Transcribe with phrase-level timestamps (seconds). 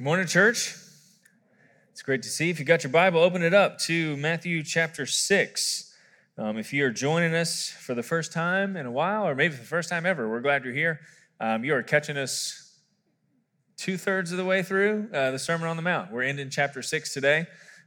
[0.00, 0.76] Good morning, church.
[1.92, 2.48] It's great to see.
[2.48, 5.94] If you got your Bible, open it up to Matthew chapter 6.
[6.38, 9.52] Um, if you are joining us for the first time in a while, or maybe
[9.52, 11.00] for the first time ever, we're glad you're here.
[11.38, 12.78] Um, you are catching us
[13.76, 16.10] two thirds of the way through uh, the Sermon on the Mount.
[16.10, 17.44] We're ending chapter 6 today.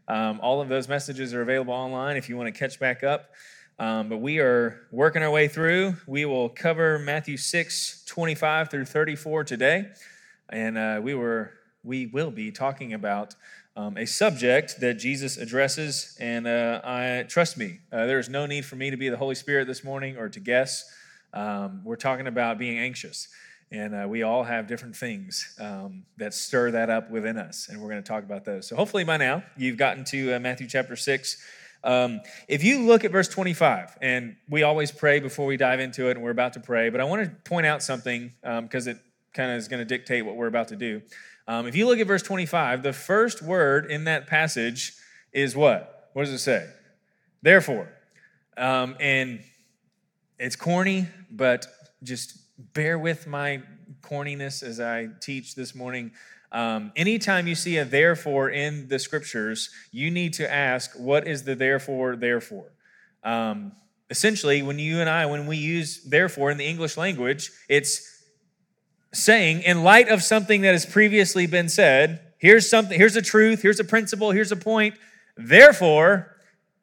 [0.07, 3.31] Um, all of those messages are available online if you want to catch back up.
[3.79, 5.95] Um, but we are working our way through.
[6.05, 9.87] We will cover Matthew 6, 25 through 34 today.
[10.49, 11.53] And uh, we were
[11.83, 13.35] we will be talking about
[13.75, 16.15] um, a subject that Jesus addresses.
[16.19, 19.17] And uh, I trust me, uh, there is no need for me to be the
[19.17, 20.89] Holy Spirit this morning or to guess.
[21.33, 23.27] Um, we're talking about being anxious.
[23.71, 27.69] And uh, we all have different things um, that stir that up within us.
[27.69, 28.67] And we're going to talk about those.
[28.67, 31.37] So hopefully by now you've gotten to uh, Matthew chapter 6.
[31.83, 36.07] Um, if you look at verse 25, and we always pray before we dive into
[36.07, 38.93] it, and we're about to pray, but I want to point out something because um,
[38.93, 38.99] it
[39.33, 41.01] kind of is going to dictate what we're about to do.
[41.47, 44.93] Um, if you look at verse 25, the first word in that passage
[45.31, 46.09] is what?
[46.13, 46.69] What does it say?
[47.41, 47.89] Therefore.
[48.55, 49.41] Um, and
[50.39, 51.65] it's corny, but
[52.03, 52.37] just
[52.73, 53.61] bear with my
[54.01, 56.11] corniness as I teach this morning.
[56.51, 61.43] Um, anytime you see a therefore in the scriptures, you need to ask, what is
[61.43, 62.71] the therefore, therefore?
[63.23, 63.71] Um,
[64.09, 68.12] essentially, when you and I, when we use therefore in the English language, it's
[69.13, 73.61] saying, in light of something that has previously been said, here's something, here's a truth,
[73.61, 74.95] here's a principle, here's a point.
[75.37, 76.35] Therefore,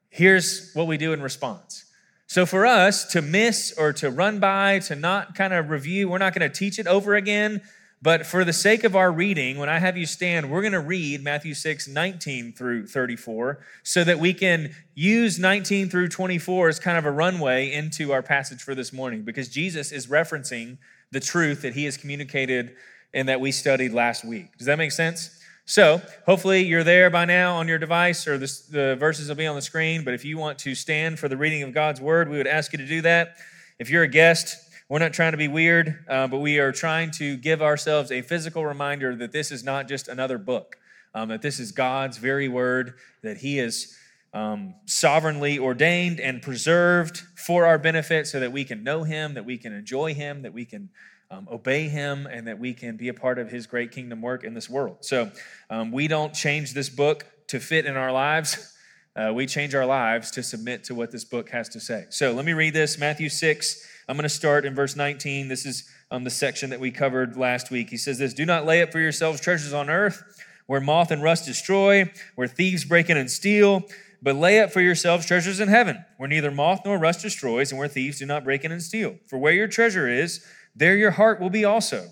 [0.09, 1.85] here's what we do in response.
[2.27, 6.19] So for us to miss or to run by, to not kind of review, we're
[6.19, 7.61] not going to teach it over again.
[8.03, 10.81] But for the sake of our reading, when I have you stand, we're going to
[10.81, 16.79] read Matthew 6, 19 through 34, so that we can use 19 through 24 as
[16.79, 20.79] kind of a runway into our passage for this morning, because Jesus is referencing
[21.13, 22.77] the truth that he has communicated
[23.13, 24.57] and that we studied last week.
[24.57, 25.37] Does that make sense?
[25.67, 29.47] So, hopefully, you're there by now on your device, or the, the verses will be
[29.47, 30.05] on the screen.
[30.05, 32.73] But if you want to stand for the reading of God's word, we would ask
[32.73, 33.37] you to do that.
[33.79, 34.57] If you're a guest,
[34.89, 38.23] we're not trying to be weird, uh, but we are trying to give ourselves a
[38.23, 40.77] physical reminder that this is not just another book,
[41.15, 43.97] um, that this is God's very word, that He has
[44.33, 49.45] um, sovereignly ordained and preserved for our benefit so that we can know Him, that
[49.45, 50.91] we can enjoy Him, that we can
[51.31, 54.45] um, obey Him, and that we can be a part of His great kingdom work
[54.45, 54.99] in this world.
[55.01, 55.31] So
[55.69, 58.77] um, we don't change this book to fit in our lives.
[59.17, 62.07] Uh, we change our lives to submit to what this book has to say.
[62.11, 63.89] So let me read this Matthew 6.
[64.09, 65.49] I'm going to start in verse 19.
[65.49, 67.91] This is um, the section that we covered last week.
[67.91, 70.23] He says this Do not lay up for yourselves treasures on earth
[70.71, 73.83] where moth and rust destroy, where thieves break in and steal
[74.23, 77.79] but lay up for yourselves treasures in heaven, where neither moth nor rust destroys, and
[77.79, 79.17] where thieves do not break in and steal.
[79.27, 80.45] For where your treasure is,
[80.75, 82.09] there your heart will be also.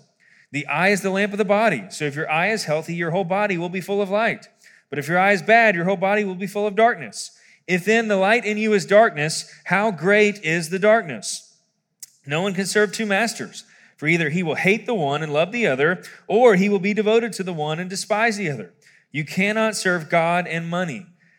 [0.51, 1.83] The eye is the lamp of the body.
[1.89, 4.47] So if your eye is healthy, your whole body will be full of light.
[4.89, 7.37] But if your eye is bad, your whole body will be full of darkness.
[7.67, 11.57] If then the light in you is darkness, how great is the darkness?
[12.25, 13.63] No one can serve two masters,
[13.97, 16.95] for either he will hate the one and love the other, or he will be
[16.95, 18.73] devoted to the one and despise the other.
[19.11, 21.05] You cannot serve God and money.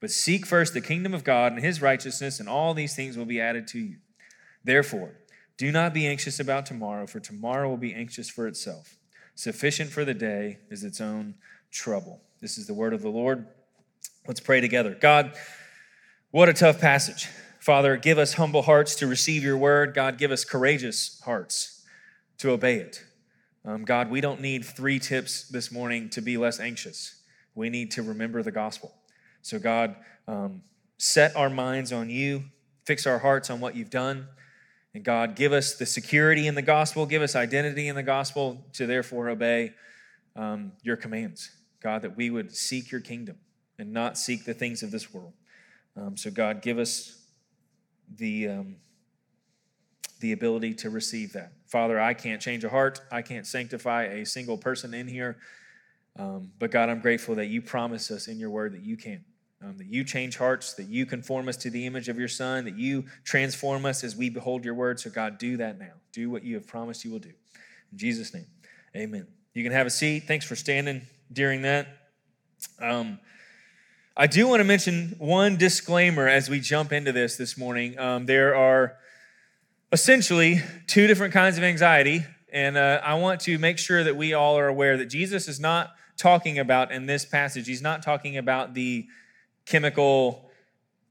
[0.00, 3.24] But seek first the kingdom of God and his righteousness, and all these things will
[3.24, 3.96] be added to you.
[4.62, 5.16] Therefore,
[5.56, 8.96] do not be anxious about tomorrow, for tomorrow will be anxious for itself.
[9.34, 11.34] Sufficient for the day is its own
[11.70, 12.20] trouble.
[12.40, 13.46] This is the word of the Lord.
[14.26, 14.96] Let's pray together.
[15.00, 15.32] God,
[16.30, 17.28] what a tough passage.
[17.58, 19.94] Father, give us humble hearts to receive your word.
[19.94, 21.84] God, give us courageous hearts
[22.38, 23.02] to obey it.
[23.64, 27.20] Um, God, we don't need three tips this morning to be less anxious.
[27.54, 28.94] We need to remember the gospel.
[29.42, 29.96] So, God,
[30.26, 30.62] um,
[30.98, 32.44] set our minds on you,
[32.84, 34.26] fix our hearts on what you've done.
[34.94, 38.64] And God, give us the security in the gospel, give us identity in the gospel
[38.72, 39.74] to therefore obey
[40.34, 41.50] um, your commands.
[41.80, 43.36] God, that we would seek your kingdom.
[43.78, 45.32] and not seek the things of this world.
[45.96, 47.16] Um, so, God, give us
[48.16, 48.76] the, um,
[50.20, 51.52] the ability to receive that.
[51.66, 55.38] Father, I can't change a heart, I can't sanctify a single person in here.
[56.18, 59.24] Um, but God, I'm grateful that you promise us in your word that you can.
[59.60, 62.64] Um, that you change hearts, that you conform us to the image of your Son,
[62.64, 65.00] that you transform us as we behold your word.
[65.00, 65.94] So, God, do that now.
[66.12, 67.32] Do what you have promised you will do.
[67.90, 68.46] In Jesus' name,
[68.94, 69.26] amen.
[69.54, 70.28] You can have a seat.
[70.28, 71.02] Thanks for standing
[71.32, 71.88] during that.
[72.80, 73.18] Um,
[74.16, 77.98] I do want to mention one disclaimer as we jump into this this morning.
[77.98, 78.96] Um, there are
[79.90, 84.34] essentially two different kinds of anxiety, and uh, I want to make sure that we
[84.34, 88.36] all are aware that Jesus is not talking about in this passage, he's not talking
[88.36, 89.06] about the
[89.68, 90.50] chemical,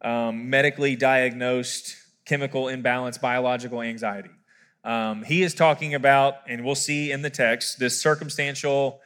[0.02, 1.96] um, medically diagnosed
[2.26, 4.30] chemical imbalance, biological anxiety.
[4.84, 9.02] Um, he is talking about, and we'll see in the text, this circumstantial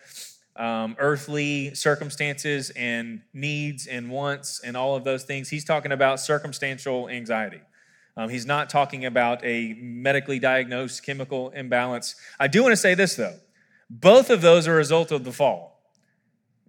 [0.56, 5.50] um, earthly circumstances and needs and wants and all of those things.
[5.50, 7.62] He's talking about circumstantial anxiety.
[8.18, 12.15] Um, he's not talking about a medically diagnosed chemical imbalance.
[12.39, 13.36] I do want to say this, though
[13.89, 15.70] both of those are a result of the fall.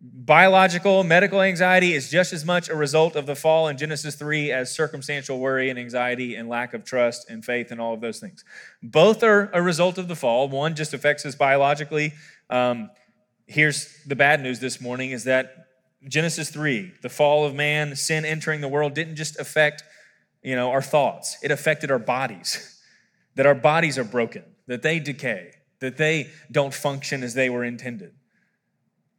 [0.04, 4.50] Biological, medical anxiety is just as much a result of the fall in Genesis 3
[4.50, 8.18] as circumstantial worry and anxiety and lack of trust and faith and all of those
[8.18, 8.44] things.
[8.82, 10.48] Both are a result of the fall.
[10.48, 12.14] One just affects us biologically.
[12.50, 12.90] Um,
[13.46, 15.68] here's the bad news this morning is that
[16.08, 19.84] Genesis 3, the fall of man, sin entering the world didn't just affect,
[20.42, 21.36] you know, our thoughts.
[21.44, 22.68] It affected our bodies.
[23.34, 27.64] That our bodies are broken, that they decay, that they don't function as they were
[27.64, 28.12] intended.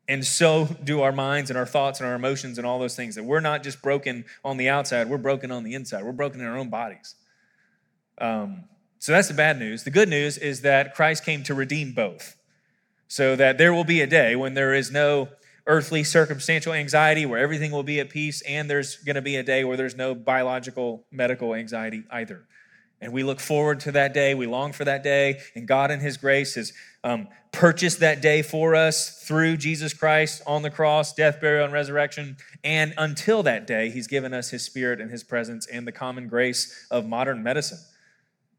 [0.07, 3.15] And so do our minds and our thoughts and our emotions and all those things.
[3.15, 6.03] That we're not just broken on the outside, we're broken on the inside.
[6.03, 7.15] We're broken in our own bodies.
[8.17, 8.65] Um,
[8.99, 9.83] so that's the bad news.
[9.83, 12.37] The good news is that Christ came to redeem both
[13.07, 15.29] so that there will be a day when there is no
[15.67, 19.43] earthly circumstantial anxiety, where everything will be at peace, and there's going to be a
[19.43, 22.45] day where there's no biological, medical anxiety either.
[22.99, 24.33] And we look forward to that day.
[24.33, 25.41] We long for that day.
[25.55, 26.73] And God, in His grace, has
[27.03, 31.73] um, purchased that day for us through Jesus Christ on the cross, death, burial, and
[31.73, 32.37] resurrection.
[32.63, 36.27] And until that day, He's given us His Spirit and His presence and the common
[36.27, 37.79] grace of modern medicine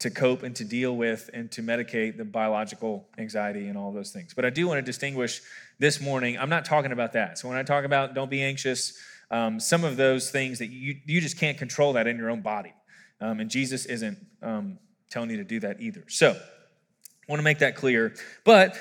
[0.00, 4.10] to cope and to deal with and to medicate the biological anxiety and all those
[4.10, 4.34] things.
[4.34, 5.40] But I do want to distinguish
[5.78, 7.38] this morning, I'm not talking about that.
[7.38, 8.98] So when I talk about don't be anxious,
[9.30, 12.42] um, some of those things that you, you just can't control that in your own
[12.42, 12.74] body.
[13.20, 14.78] Um, and Jesus isn't um,
[15.10, 16.04] telling you to do that either.
[16.08, 16.38] So
[17.26, 18.14] I want to make that clear.
[18.44, 18.76] But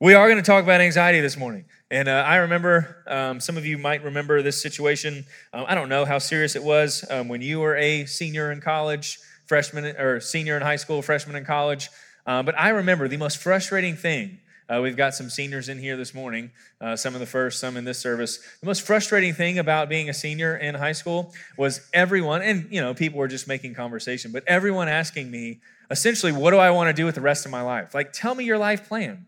[0.00, 1.66] we are going to talk about anxiety this morning.
[1.90, 5.26] And uh, I remember, um, some of you might remember this situation.
[5.52, 8.62] Um, I don't know how serious it was um, when you were a senior in
[8.62, 11.90] college freshman or senior in high school, freshman in college.
[12.24, 14.38] Uh, but I remember the most frustrating thing.
[14.70, 16.50] Uh, we've got some seniors in here this morning,
[16.80, 18.38] uh, some in the first, some in this service.
[18.60, 22.80] The most frustrating thing about being a senior in high school was everyone, and you
[22.80, 25.60] know, people were just making conversation, but everyone asking me
[25.92, 27.94] essentially, what do I want to do with the rest of my life?
[27.94, 29.26] Like, tell me your life plan.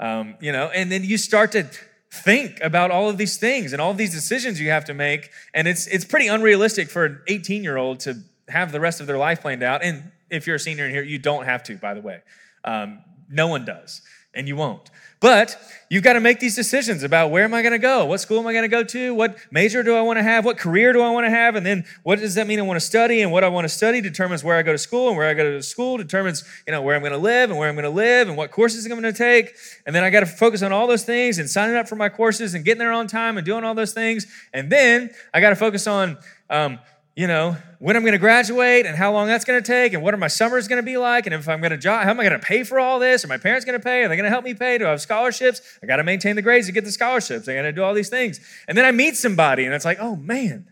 [0.00, 1.68] Um, you know, and then you start to
[2.12, 5.68] think about all of these things and all these decisions you have to make, and
[5.68, 8.16] it's it's pretty unrealistic for an 18 year old to
[8.48, 9.82] have the rest of their life planned out.
[9.82, 12.20] And if you're a senior in here, you don't have to, by the way.
[12.64, 14.02] Um, no one does,
[14.36, 14.90] and you won't.
[15.18, 18.04] But you've got to make these decisions about where am I going to go?
[18.04, 19.14] What school am I going to go to?
[19.14, 20.44] What major do I want to have?
[20.44, 21.56] What career do I want to have?
[21.56, 23.22] And then what does that mean I want to study?
[23.22, 25.32] And what I want to study determines where I go to school, and where I
[25.32, 27.84] go to school determines, you know, where I'm going to live and where I'm going
[27.84, 29.54] to live and what courses I'm going to take.
[29.86, 32.10] And then I got to focus on all those things and signing up for my
[32.10, 34.26] courses and getting there on time and doing all those things.
[34.52, 36.18] And then I got to focus on
[36.50, 36.78] um,
[37.16, 40.02] you know, when I'm going to graduate and how long that's going to take and
[40.02, 42.10] what are my summers going to be like and if I'm going to job, how
[42.10, 43.24] am I going to pay for all this?
[43.24, 44.04] Are my parents going to pay?
[44.04, 44.76] Are they going to help me pay?
[44.76, 45.62] Do I have scholarships?
[45.82, 47.48] I got to maintain the grades to get the scholarships.
[47.48, 48.38] I got to do all these things.
[48.68, 50.66] And then I meet somebody and it's like, oh man,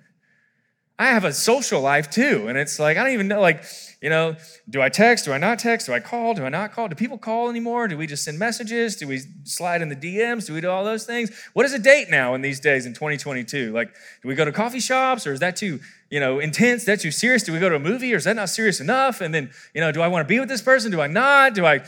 [0.96, 2.46] I have a social life too.
[2.46, 3.64] And it's like, I don't even know, like,
[4.00, 4.36] you know,
[4.70, 5.24] do I text?
[5.24, 5.86] Do I not text?
[5.86, 6.34] Do I call?
[6.34, 6.86] Do I not call?
[6.86, 7.88] Do people call anymore?
[7.88, 8.94] Do we just send messages?
[8.94, 10.46] Do we slide in the DMs?
[10.46, 11.32] Do we do all those things?
[11.52, 13.72] What is a date now in these days in 2022?
[13.72, 16.84] Like, do we go to coffee shops or is that too, you know, intense?
[16.84, 17.42] That too serious?
[17.42, 19.20] Do we go to a movie or is that not serious enough?
[19.20, 20.92] And then, you know, do I want to be with this person?
[20.92, 21.54] Do I not?
[21.54, 21.80] Do I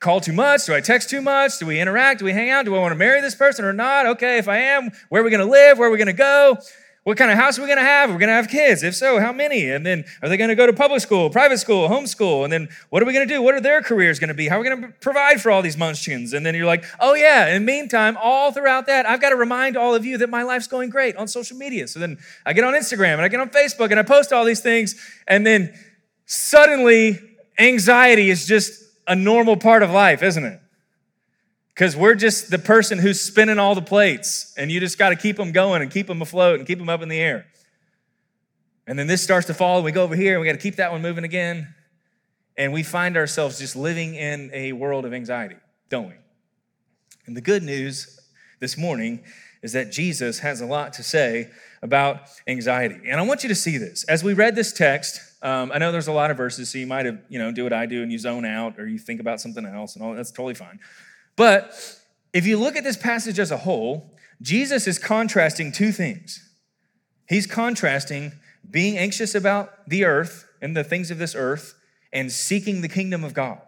[0.00, 0.64] call too much?
[0.64, 1.58] Do I text too much?
[1.58, 2.20] Do we interact?
[2.20, 2.64] Do we hang out?
[2.64, 4.06] Do I want to marry this person or not?
[4.06, 5.76] Okay, if I am, where are we going to live?
[5.76, 6.58] Where are we going to go?
[7.04, 8.08] What kind of house are we going to have?
[8.08, 8.82] We're going to have kids?
[8.82, 9.70] If so, how many?
[9.70, 12.44] And then are they going to go to public school, private school, homeschool?
[12.44, 13.42] And then what are we going to do?
[13.42, 14.48] What are their careers going to be?
[14.48, 16.32] How are we going to provide for all these munchkins?
[16.32, 17.48] And then you're like, oh, yeah.
[17.48, 20.44] In the meantime, all throughout that, I've got to remind all of you that my
[20.44, 21.86] life's going great on social media.
[21.88, 24.46] So then I get on Instagram and I get on Facebook and I post all
[24.46, 24.94] these things.
[25.28, 25.78] And then
[26.24, 27.20] suddenly,
[27.58, 30.58] anxiety is just a normal part of life, isn't it?
[31.74, 35.16] Because we're just the person who's spinning all the plates, and you just got to
[35.16, 37.46] keep them going and keep them afloat and keep them up in the air.
[38.86, 40.58] And then this starts to fall, and we go over here, and we got to
[40.58, 41.74] keep that one moving again.
[42.56, 45.56] And we find ourselves just living in a world of anxiety,
[45.88, 46.14] don't we?
[47.26, 48.20] And the good news
[48.60, 49.24] this morning
[49.62, 51.50] is that Jesus has a lot to say
[51.82, 53.00] about anxiety.
[53.08, 54.04] And I want you to see this.
[54.04, 56.86] As we read this text, um, I know there's a lot of verses, so you
[56.86, 59.20] might have, you know, do what I do and you zone out or you think
[59.20, 60.78] about something else and all that's totally fine.
[61.36, 61.72] But
[62.32, 66.40] if you look at this passage as a whole, Jesus is contrasting two things.
[67.28, 68.32] He's contrasting
[68.70, 71.74] being anxious about the earth and the things of this earth
[72.12, 73.60] and seeking the kingdom of God.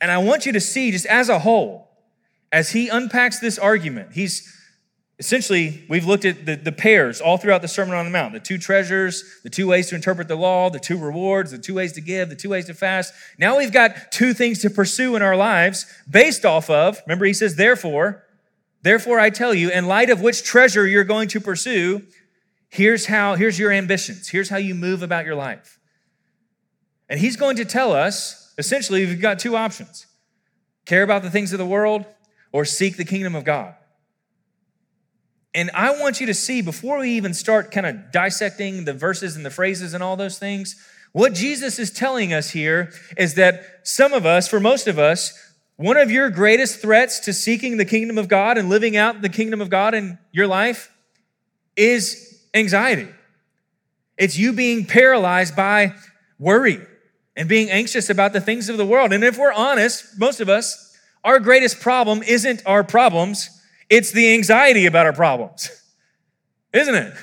[0.00, 1.88] And I want you to see, just as a whole,
[2.52, 4.54] as he unpacks this argument, he's
[5.18, 8.40] essentially, we've looked at the, the pairs all throughout the Sermon on the Mount the
[8.40, 11.92] two treasures, the two ways to interpret the law, the two rewards, the two ways
[11.92, 13.12] to give, the two ways to fast.
[13.38, 17.34] Now we've got two things to pursue in our lives based off of, remember, he
[17.34, 18.24] says, therefore,
[18.82, 22.02] therefore I tell you, in light of which treasure you're going to pursue,
[22.68, 25.78] here's how, here's your ambitions, here's how you move about your life.
[27.08, 30.06] And he's going to tell us, essentially, we've got two options
[30.84, 32.06] care about the things of the world
[32.50, 33.74] or seek the kingdom of God.
[35.58, 39.34] And I want you to see before we even start kind of dissecting the verses
[39.34, 40.76] and the phrases and all those things,
[41.10, 45.36] what Jesus is telling us here is that some of us, for most of us,
[45.74, 49.28] one of your greatest threats to seeking the kingdom of God and living out the
[49.28, 50.92] kingdom of God in your life
[51.74, 53.08] is anxiety.
[54.16, 55.94] It's you being paralyzed by
[56.38, 56.80] worry
[57.34, 59.12] and being anxious about the things of the world.
[59.12, 63.57] And if we're honest, most of us, our greatest problem isn't our problems,
[63.90, 65.70] it's the anxiety about our problems,
[66.72, 67.14] isn't it?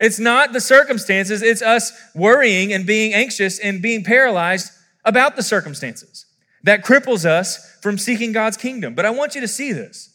[0.00, 4.72] It's not the circumstances, it's us worrying and being anxious and being paralyzed
[5.04, 6.26] about the circumstances
[6.62, 8.94] that cripples us from seeking God's kingdom.
[8.94, 10.14] But I want you to see this.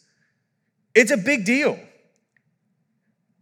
[0.94, 1.78] It's a big deal.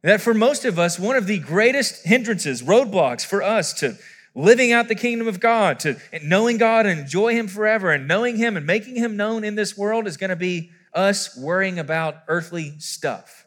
[0.02, 3.96] That for most of us, one of the greatest hindrances, roadblocks for us to
[4.34, 8.36] living out the kingdom of God, to knowing God and enjoy Him forever, and knowing
[8.36, 12.16] Him and making Him known in this world is going to be us worrying about
[12.28, 13.46] earthly stuff.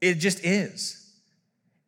[0.00, 0.96] It just is.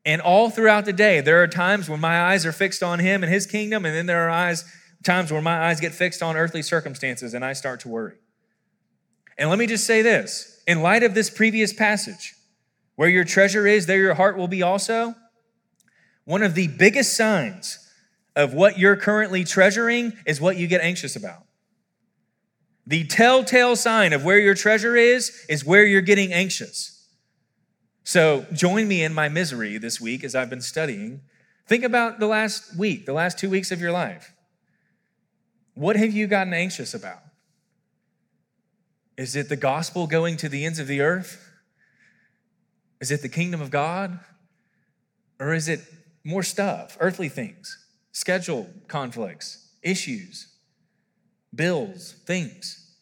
[0.05, 3.23] And all throughout the day, there are times when my eyes are fixed on Him
[3.23, 4.65] and His kingdom, and then there are eyes,
[5.05, 8.17] times where my eyes get fixed on earthly circumstances and I start to worry.
[9.39, 12.35] And let me just say this in light of this previous passage,
[12.97, 15.15] where your treasure is, there your heart will be also.
[16.25, 17.79] One of the biggest signs
[18.37, 21.45] of what you're currently treasuring is what you get anxious about.
[22.87, 27.07] The telltale sign of where your treasure is, is where you're getting anxious.
[28.05, 31.21] So join me in my misery this week as I've been studying.
[31.69, 34.33] Think about the last week, the last two weeks of your life.
[35.75, 37.21] What have you gotten anxious about?
[39.17, 41.49] Is it the gospel going to the ends of the earth?
[43.01, 44.19] Is it the kingdom of God?
[45.39, 45.81] Or is it
[46.25, 50.52] more stuff, earthly things, schedule conflicts, issues?
[51.55, 52.97] Bills, things.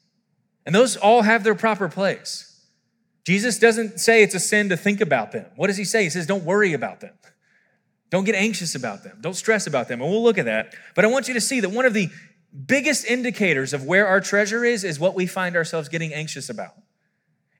[0.66, 2.46] And those all have their proper place.
[3.24, 5.46] Jesus doesn't say it's a sin to think about them.
[5.56, 6.04] What does he say?
[6.04, 7.12] He says, don't worry about them.
[8.10, 9.18] Don't get anxious about them.
[9.20, 10.00] Don't stress about them.
[10.00, 10.74] And we'll look at that.
[10.94, 12.08] But I want you to see that one of the
[12.66, 16.74] biggest indicators of where our treasure is is what we find ourselves getting anxious about.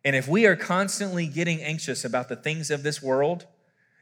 [0.05, 3.47] And if we are constantly getting anxious about the things of this world,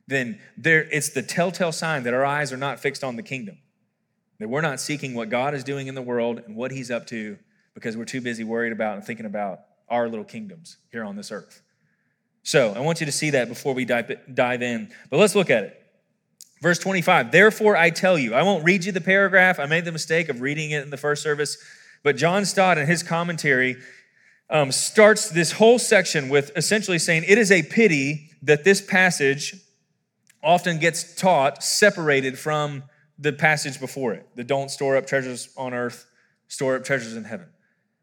[0.06, 3.58] then there, it's the telltale sign that our eyes are not fixed on the kingdom.
[4.38, 7.06] That we're not seeking what God is doing in the world and what He's up
[7.08, 7.38] to
[7.74, 11.30] because we're too busy worried about and thinking about our little kingdoms here on this
[11.32, 11.62] earth.
[12.42, 14.10] So I want you to see that before we dive,
[14.62, 14.88] in.
[15.10, 15.82] But let's look at it.
[16.60, 19.60] Verse 25, therefore I tell you, I won't read you the paragraph.
[19.60, 21.56] I made the mistake of reading it in the first service,
[22.02, 23.76] but John Stott in his commentary
[24.50, 29.54] um, starts this whole section with essentially saying it is a pity that this passage
[30.42, 32.82] often gets taught separated from
[33.18, 36.06] the passage before it the don't store up treasures on earth,
[36.46, 37.48] store up treasures in heaven,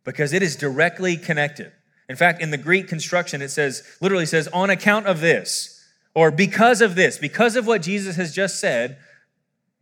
[0.03, 1.72] because it is directly connected.
[2.07, 6.29] In fact, in the Greek construction, it says, literally says, on account of this, or
[6.31, 8.98] because of this, because of what Jesus has just said,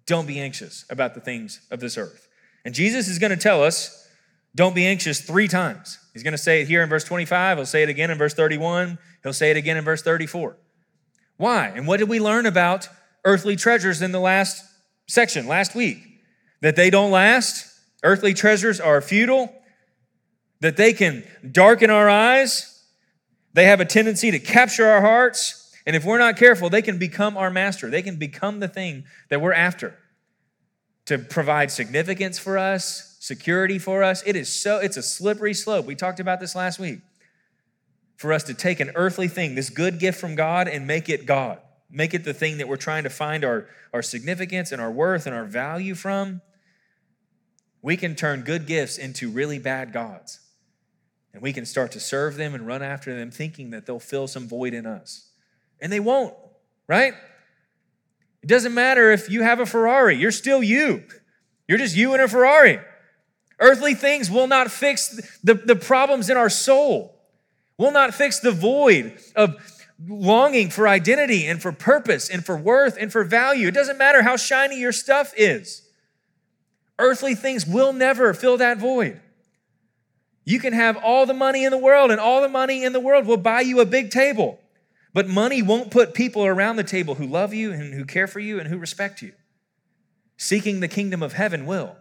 [0.05, 2.27] don't be anxious about the things of this earth.
[2.65, 4.07] And Jesus is going to tell us,
[4.55, 5.99] don't be anxious three times.
[6.13, 7.57] He's going to say it here in verse 25.
[7.57, 8.97] He'll say it again in verse 31.
[9.23, 10.57] He'll say it again in verse 34.
[11.37, 11.67] Why?
[11.75, 12.87] And what did we learn about
[13.25, 14.63] earthly treasures in the last
[15.07, 15.97] section last week
[16.61, 17.67] that they don't last,
[18.03, 19.53] earthly treasures are futile,
[20.61, 22.83] that they can darken our eyes,
[23.53, 26.97] they have a tendency to capture our hearts, and if we're not careful, they can
[26.97, 27.89] become our master.
[27.89, 29.97] They can become the thing that we're after
[31.05, 34.23] to provide significance for us, security for us.
[34.25, 35.85] It is so, it's a slippery slope.
[35.85, 36.99] We talked about this last week.
[38.15, 41.25] For us to take an earthly thing, this good gift from God, and make it
[41.25, 41.59] God.
[41.95, 45.27] Make it the thing that we're trying to find our, our significance and our worth
[45.27, 46.41] and our value from.
[47.83, 50.39] We can turn good gifts into really bad gods.
[51.33, 54.27] And we can start to serve them and run after them thinking that they'll fill
[54.27, 55.29] some void in us.
[55.79, 56.33] And they won't,
[56.87, 57.13] right?
[58.41, 61.03] It doesn't matter if you have a Ferrari, you're still you.
[61.67, 62.79] You're just you in a Ferrari.
[63.59, 67.21] Earthly things will not fix the, the problems in our soul,
[67.77, 69.55] will not fix the void of
[70.07, 73.67] longing for identity and for purpose and for worth and for value.
[73.67, 75.87] It doesn't matter how shiny your stuff is.
[76.99, 79.19] Earthly things will never fill that void.
[80.45, 82.99] You can have all the money in the world, and all the money in the
[82.99, 84.59] world will buy you a big table.
[85.13, 88.39] But money won't put people around the table who love you and who care for
[88.39, 89.33] you and who respect you.
[90.37, 91.95] Seeking the kingdom of heaven will.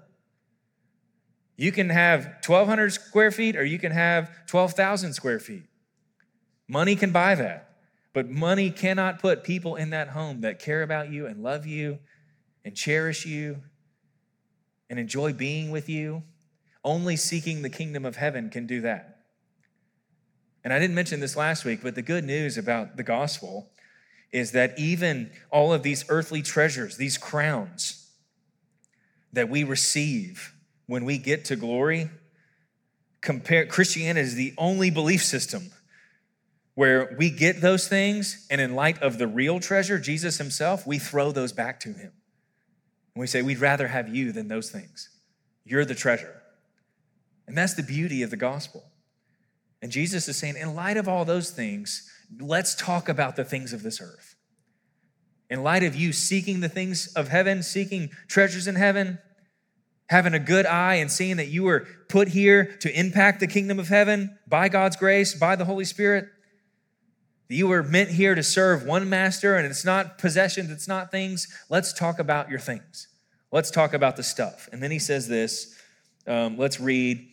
[1.57, 5.65] You can have 1,200 square feet or you can have 12,000 square feet.
[6.67, 7.72] Money can buy that.
[8.13, 11.99] But money cannot put people in that home that care about you and love you
[12.65, 13.63] and cherish you
[14.91, 16.23] and enjoy being with you.
[16.85, 19.21] Only seeking the kingdom of heaven can do that.
[20.65, 23.71] And I didn't mention this last week, but the good news about the gospel
[24.31, 28.11] is that even all of these earthly treasures, these crowns
[29.33, 30.55] that we receive
[30.87, 32.11] when we get to glory,
[33.21, 35.71] compare Christianity is the only belief system
[36.75, 40.99] where we get those things, and in light of the real treasure, Jesus himself, we
[40.99, 42.13] throw those back to him.
[43.15, 45.11] And we say, We'd rather have you than those things.
[45.65, 46.43] You're the treasure.
[47.47, 48.85] And that's the beauty of the gospel.
[49.83, 52.09] And Jesus is saying, in light of all those things,
[52.41, 54.37] let's talk about the things of this earth.
[55.51, 59.19] In light of you seeking the things of heaven, seeking treasures in heaven,
[60.09, 63.79] having a good eye and seeing that you were put here to impact the kingdom
[63.79, 66.27] of heaven by God's grace, by the Holy Spirit,
[67.53, 71.49] you were meant here to serve one master and it's not possessions, it's not things.
[71.69, 73.09] Let's talk about your things.
[73.51, 74.69] Let's talk about the stuff.
[74.73, 75.79] And then he says this.
[76.27, 77.29] Um, let's read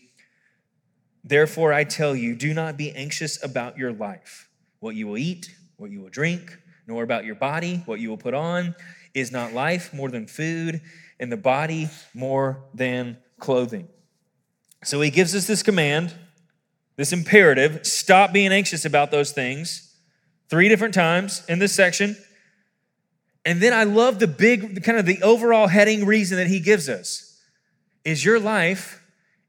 [1.24, 5.54] Therefore, I tell you, do not be anxious about your life, what you will eat,
[5.78, 8.74] what you will drink, nor about your body, what you will put on.
[9.14, 10.82] Is not life more than food,
[11.20, 13.88] and the body more than clothing?
[14.84, 16.14] So he gives us this command,
[16.96, 19.89] this imperative stop being anxious about those things
[20.50, 22.18] three different times in this section.
[23.46, 26.90] And then I love the big, kind of the overall heading reason that he gives
[26.90, 27.42] us
[28.04, 29.04] is your life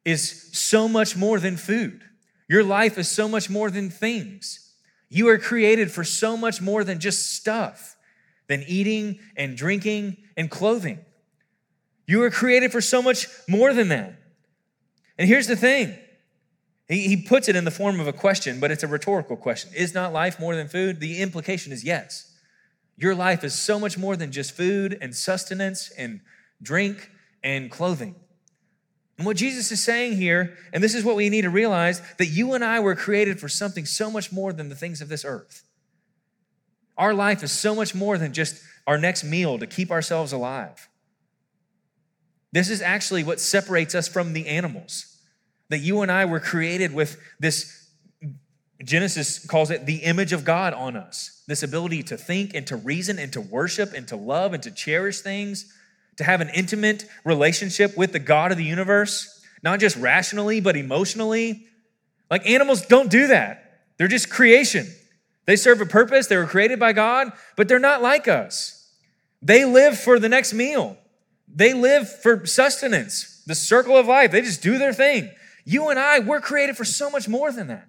[0.04, 2.02] is so much more than food.
[2.48, 4.74] Your life is so much more than things.
[5.08, 7.96] You are created for so much more than just stuff,
[8.48, 10.98] than eating and drinking and clothing.
[12.06, 14.14] You are created for so much more than that.
[15.18, 15.96] And here's the thing
[16.90, 19.70] he, puts it in the form of a question, but it's a rhetorical question.
[19.76, 20.98] Is not life more than food?
[20.98, 22.34] The implication is yes.
[22.96, 26.20] Your life is so much more than just food and sustenance and
[26.60, 27.10] drink
[27.44, 28.16] and clothing.
[29.16, 32.26] And what Jesus is saying here, and this is what we need to realize, that
[32.26, 35.24] you and I were created for something so much more than the things of this
[35.24, 35.62] earth.
[36.98, 40.88] Our life is so much more than just our next meal to keep ourselves alive.
[42.52, 45.09] This is actually what separates us from the animals.
[45.70, 47.90] That you and I were created with this,
[48.84, 51.42] Genesis calls it the image of God on us.
[51.48, 54.70] This ability to think and to reason and to worship and to love and to
[54.70, 55.72] cherish things
[56.20, 60.76] to have an intimate relationship with the God of the universe, not just rationally, but
[60.76, 61.64] emotionally.
[62.30, 63.84] Like animals don't do that.
[63.96, 64.86] They're just creation.
[65.46, 68.92] They serve a purpose, they were created by God, but they're not like us.
[69.40, 70.98] They live for the next meal,
[71.48, 74.30] they live for sustenance, the circle of life.
[74.30, 75.30] They just do their thing.
[75.64, 77.88] You and I, we're created for so much more than that.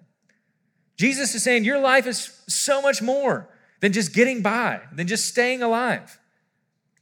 [0.96, 3.48] Jesus is saying your life is so much more
[3.80, 6.18] than just getting by, than just staying alive.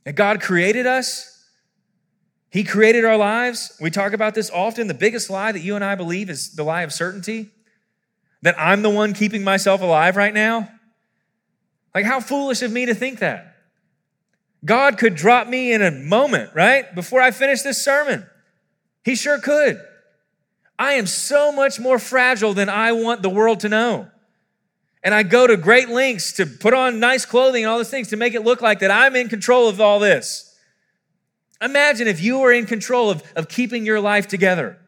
[0.06, 1.48] And God created us.
[2.50, 3.76] He created our lives.
[3.80, 4.86] We talk about this often.
[4.86, 7.50] The biggest lie that you and I believe is the lie of certainty
[8.42, 10.70] that I'm the one keeping myself alive right now.
[11.94, 13.56] Like, how foolish of me to think that.
[14.64, 16.94] God could drop me in a moment, right?
[16.94, 18.26] Before I finish this sermon.
[19.04, 19.80] He sure could.
[20.80, 24.08] I am so much more fragile than I want the world to know.
[25.04, 28.08] And I go to great lengths to put on nice clothing and all those things
[28.08, 30.58] to make it look like that I'm in control of all this.
[31.60, 34.78] Imagine if you were in control of, of keeping your life together,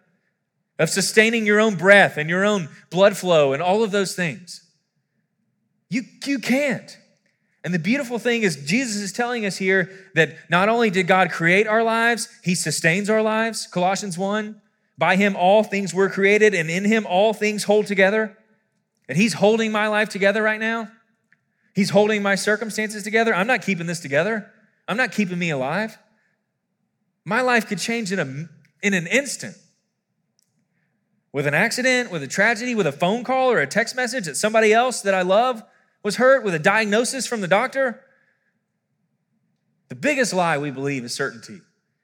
[0.78, 4.66] of sustaining your own breath and your own blood flow and all of those things.
[5.90, 6.96] You, you can't.
[7.64, 11.30] And the beautiful thing is, Jesus is telling us here that not only did God
[11.30, 13.66] create our lives, He sustains our lives.
[13.66, 14.61] Colossians 1
[14.98, 18.36] By Him all things were created, and in Him all things hold together.
[19.08, 20.88] And He's holding my life together right now.
[21.74, 23.34] He's holding my circumstances together.
[23.34, 24.50] I'm not keeping this together,
[24.86, 25.98] I'm not keeping me alive.
[27.24, 28.24] My life could change in, a,
[28.84, 29.56] in an instant.
[31.32, 34.36] With an accident, with a tragedy, with a phone call or a text message that
[34.36, 35.62] somebody else that I love
[36.02, 38.02] was hurt, with a diagnosis from the doctor.
[39.88, 41.60] The biggest lie we believe is certainty.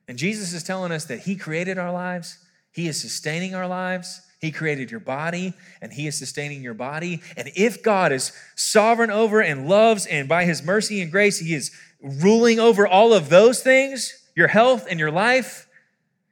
[0.07, 2.39] And Jesus is telling us that He created our lives,
[2.79, 4.21] He is sustaining our lives.
[4.41, 7.21] He created your body and He is sustaining your body.
[7.37, 11.55] And if God is sovereign over and loves, and by His mercy and grace, He
[11.55, 15.67] is ruling over all of those things your health and your life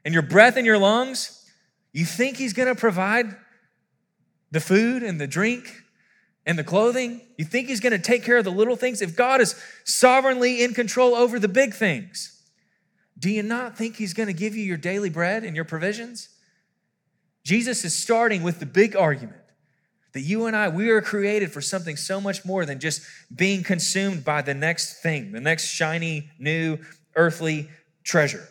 [0.05, 1.45] and your breath in your lungs
[1.93, 3.35] you think He's going to provide
[4.53, 5.83] the food and the drink
[6.47, 7.23] and the clothing?
[7.37, 9.03] You think He's going to take care of the little things?
[9.03, 12.41] If God is sovereignly in control over the big things,
[13.19, 16.29] do you not think He's going to give you your daily bread and your provisions?
[17.47, 19.41] Jesus is starting with the big argument
[20.15, 23.63] that you and I, we are created for something so much more than just being
[23.63, 26.79] consumed by the next thing, the next shiny, new,
[27.15, 27.69] earthly
[28.03, 28.49] treasure.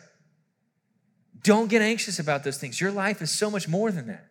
[1.42, 2.80] Don't get anxious about those things.
[2.80, 4.28] Your life is so much more than that.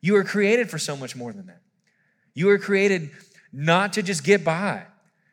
[0.00, 1.62] You are created for so much more than that.
[2.34, 3.10] You are created
[3.52, 4.84] not to just get by,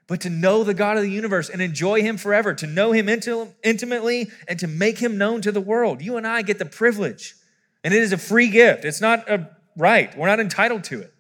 [0.08, 3.08] but to know the God of the universe and enjoy Him forever, to know Him
[3.08, 6.02] intimately and to make Him known to the world.
[6.02, 7.36] You and I get the privilege,
[7.84, 8.86] and it is a free gift.
[8.86, 11.14] It's not a right, we're not entitled to it.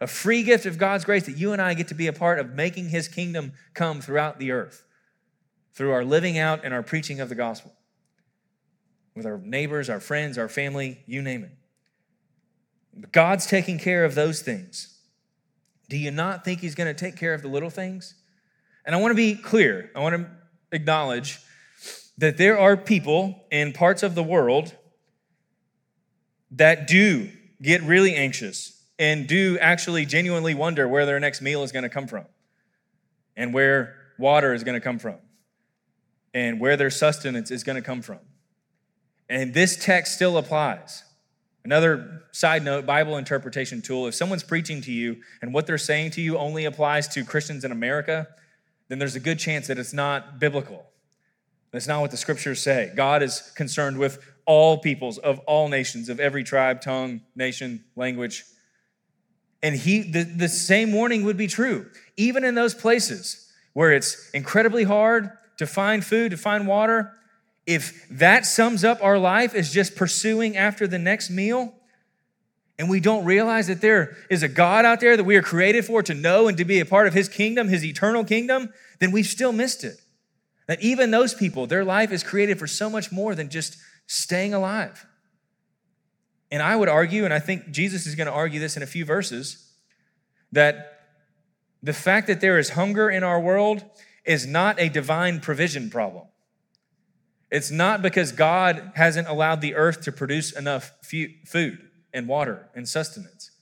[0.00, 2.38] A free gift of God's grace that you and I get to be a part
[2.38, 4.84] of making His kingdom come throughout the earth
[5.74, 7.72] through our living out and our preaching of the gospel
[9.14, 13.12] with our neighbors, our friends, our family, you name it.
[13.12, 14.98] God's taking care of those things.
[15.88, 18.14] Do you not think He's going to take care of the little things?
[18.84, 20.30] And I want to be clear, I want to
[20.72, 21.38] acknowledge
[22.18, 24.74] that there are people in parts of the world
[26.52, 27.30] that do
[27.62, 31.88] get really anxious and do actually genuinely wonder where their next meal is going to
[31.88, 32.26] come from
[33.36, 35.16] and where water is going to come from
[36.34, 38.18] and where their sustenance is going to come from.
[39.28, 41.04] And this text still applies.
[41.64, 46.10] Another side note Bible interpretation tool if someone's preaching to you and what they're saying
[46.12, 48.28] to you only applies to Christians in America,
[48.88, 50.86] then there's a good chance that it's not biblical.
[51.70, 52.92] That's not what the scriptures say.
[52.96, 58.44] God is concerned with all peoples of all nations, of every tribe, tongue, nation, language.
[59.62, 64.28] And he the, the same warning would be true, even in those places where it's
[64.30, 67.12] incredibly hard to find food, to find water,
[67.64, 71.72] if that sums up our life as just pursuing after the next meal,
[72.76, 75.84] and we don't realize that there is a God out there that we are created
[75.84, 79.12] for to know and to be a part of His kingdom, His eternal kingdom, then
[79.12, 80.00] we've still missed it.
[80.66, 83.76] That even those people, their life is created for so much more than just
[84.10, 85.06] staying alive.
[86.50, 88.86] And I would argue, and I think Jesus is going to argue this in a
[88.86, 89.72] few verses,
[90.50, 91.04] that
[91.80, 93.84] the fact that there is hunger in our world
[94.24, 96.24] is not a divine provision problem.
[97.52, 101.78] It's not because God hasn't allowed the earth to produce enough food
[102.12, 103.52] and water and sustenance.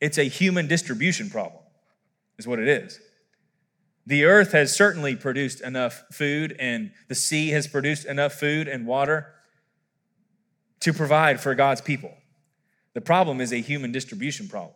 [0.00, 1.62] It's a human distribution problem,
[2.38, 2.98] is what it is.
[4.06, 8.86] The earth has certainly produced enough food, and the sea has produced enough food and
[8.86, 9.34] water
[10.82, 12.12] to provide for God's people.
[12.94, 14.74] The problem is a human distribution problem.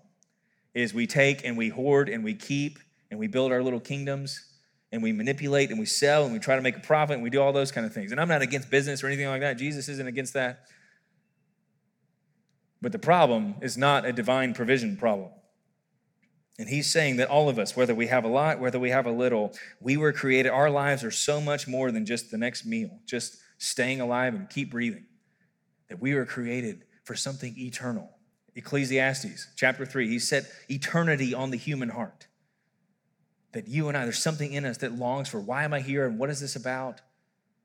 [0.73, 2.79] Is we take and we hoard and we keep
[3.11, 4.45] and we build our little kingdoms
[4.92, 7.31] and we manipulate and we sell and we try to make a profit and we
[7.31, 8.12] do all those kind of things.
[8.12, 9.55] And I'm not against business or anything like that.
[9.59, 10.66] Jesus isn't against that.
[12.81, 15.31] But the problem is not a divine provision problem.
[16.59, 19.07] And he's saying that all of us, whether we have a lot, whether we have
[19.07, 22.64] a little, we were created, our lives are so much more than just the next
[22.64, 25.07] meal, just staying alive and keep breathing.
[25.88, 28.11] That we were created for something eternal.
[28.55, 32.27] Ecclesiastes chapter 3, he set eternity on the human heart
[33.57, 36.07] that you and I, there's something in us that longs for why am I here
[36.07, 37.01] and what is this about?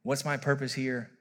[0.03, 1.11] What's my purpose here?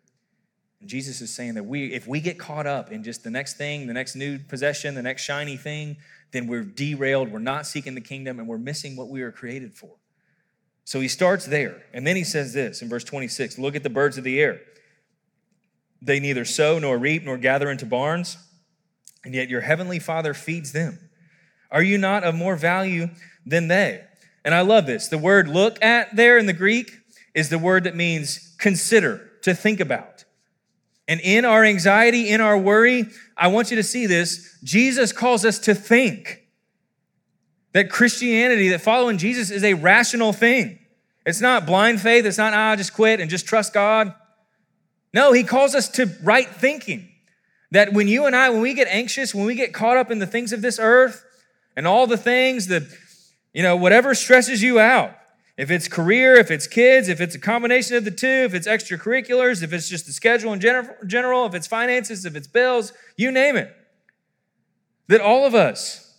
[0.81, 3.57] And Jesus is saying that we, if we get caught up in just the next
[3.57, 5.97] thing, the next new possession, the next shiny thing,
[6.31, 9.75] then we're derailed, we're not seeking the kingdom, and we're missing what we were created
[9.75, 9.91] for.
[10.85, 11.83] So he starts there.
[11.93, 14.61] And then he says this in verse 26 Look at the birds of the air.
[16.03, 18.39] They neither sow nor reap nor gather into barns,
[19.25, 20.99] and yet your heavenly Father feeds them.
[21.71, 23.11] Are you not of more value
[23.45, 24.05] than they?
[24.45, 25.09] And I love this.
[25.09, 26.93] The word look at there in the Greek
[27.35, 30.25] is the word that means consider, to think about.
[31.07, 34.59] And in our anxiety, in our worry, I want you to see this.
[34.63, 36.47] Jesus calls us to think.
[37.73, 40.79] That Christianity, that following Jesus is a rational thing.
[41.25, 42.27] It's not blind faith.
[42.27, 44.15] It's not, ah, just quit and just trust God.
[45.13, 47.09] No, he calls us to right thinking.
[47.73, 50.19] That when you and I, when we get anxious, when we get caught up in
[50.19, 51.25] the things of this earth
[51.77, 52.83] and all the things that,
[53.53, 55.15] you know, whatever stresses you out,
[55.57, 58.67] if it's career, if it's kids, if it's a combination of the two, if it's
[58.67, 63.31] extracurriculars, if it's just the schedule in general, if it's finances, if it's bills, you
[63.31, 63.71] name it.
[65.09, 66.17] That all of us,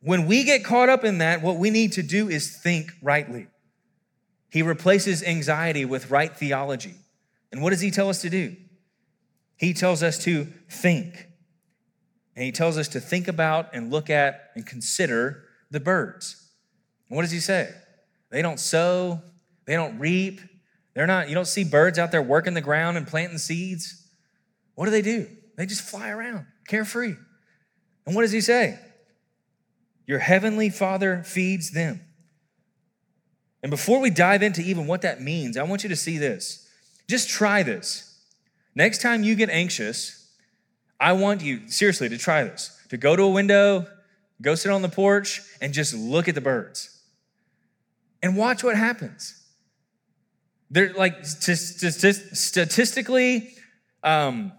[0.00, 3.46] when we get caught up in that, what we need to do is think rightly.
[4.50, 6.94] He replaces anxiety with right theology.
[7.52, 8.56] And what does he tell us to do?
[9.56, 11.28] He tells us to think.
[12.34, 16.50] And he tells us to think about and look at and consider the birds.
[17.08, 17.70] And what does he say?
[18.30, 19.20] They don't sow,
[19.66, 20.40] they don't reap.
[20.94, 24.06] They're not, you don't see birds out there working the ground and planting seeds.
[24.74, 25.26] What do they do?
[25.56, 27.14] They just fly around, carefree.
[28.06, 28.78] And what does he say?
[30.06, 32.00] Your heavenly Father feeds them.
[33.62, 36.61] And before we dive into even what that means, I want you to see this.
[37.12, 38.18] Just try this.
[38.74, 40.32] Next time you get anxious,
[40.98, 43.86] I want you, seriously, to try this to go to a window,
[44.40, 47.02] go sit on the porch, and just look at the birds
[48.22, 49.38] and watch what happens.
[50.70, 53.56] They're like statistically,
[54.02, 54.52] um,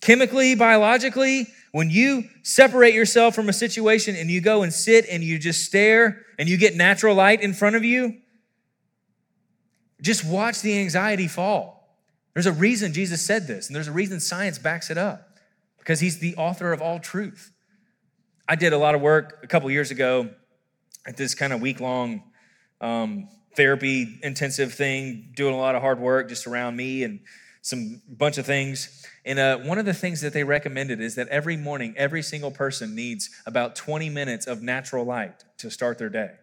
[0.00, 5.24] chemically, biologically, when you separate yourself from a situation and you go and sit and
[5.24, 8.18] you just stare and you get natural light in front of you,
[10.00, 11.77] just watch the anxiety fall.
[12.38, 15.40] There's a reason Jesus said this, and there's a reason science backs it up
[15.76, 17.50] because he's the author of all truth.
[18.48, 20.30] I did a lot of work a couple years ago
[21.04, 22.22] at this kind of week long
[22.80, 27.18] um, therapy intensive thing, doing a lot of hard work just around me and
[27.60, 29.04] some bunch of things.
[29.24, 32.52] And uh, one of the things that they recommended is that every morning, every single
[32.52, 36.34] person needs about 20 minutes of natural light to start their day.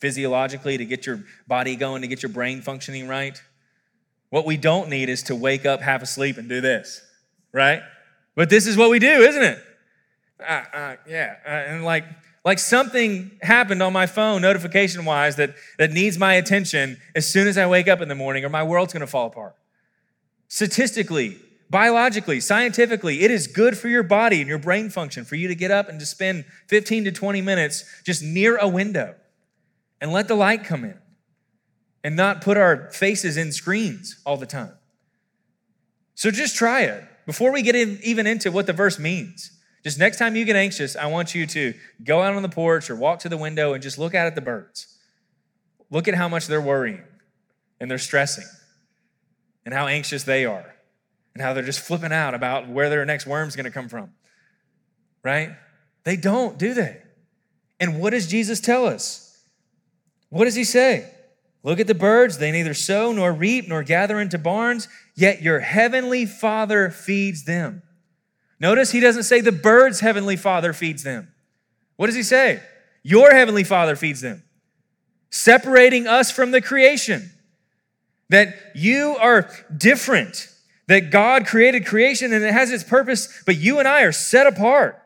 [0.00, 3.40] Physiologically, to get your body going, to get your brain functioning right.
[4.30, 7.02] What we don't need is to wake up half asleep and do this,
[7.52, 7.80] right?
[8.34, 9.58] But this is what we do, isn't it?
[10.40, 11.36] Uh, uh, yeah.
[11.44, 12.04] Uh, and like,
[12.44, 17.48] like something happened on my phone, notification wise, that, that needs my attention as soon
[17.48, 19.56] as I wake up in the morning, or my world's gonna fall apart.
[20.48, 21.38] Statistically,
[21.70, 25.54] biologically, scientifically, it is good for your body and your brain function for you to
[25.54, 29.14] get up and to spend 15 to 20 minutes just near a window
[30.00, 30.98] and let the light come in
[32.04, 34.72] and not put our faces in screens all the time.
[36.14, 39.52] So just try it before we get in, even into what the verse means.
[39.84, 42.90] Just next time you get anxious, I want you to go out on the porch
[42.90, 44.98] or walk to the window and just look out at the birds.
[45.90, 47.04] Look at how much they're worrying
[47.80, 48.46] and they're stressing
[49.64, 50.74] and how anxious they are
[51.34, 54.10] and how they're just flipping out about where their next worm's to come from.
[55.22, 55.50] Right?
[56.04, 57.02] They don't, do they?
[57.78, 59.44] And what does Jesus tell us?
[60.30, 61.12] What does he say?
[61.62, 62.38] Look at the birds.
[62.38, 67.82] They neither sow nor reap nor gather into barns, yet your heavenly Father feeds them.
[68.60, 71.28] Notice he doesn't say the bird's heavenly father feeds them.
[71.96, 72.60] What does he say?
[73.02, 74.42] Your heavenly father feeds them,
[75.30, 77.30] separating us from the creation.
[78.30, 80.48] That you are different,
[80.86, 84.46] that God created creation and it has its purpose, but you and I are set
[84.46, 85.02] apart.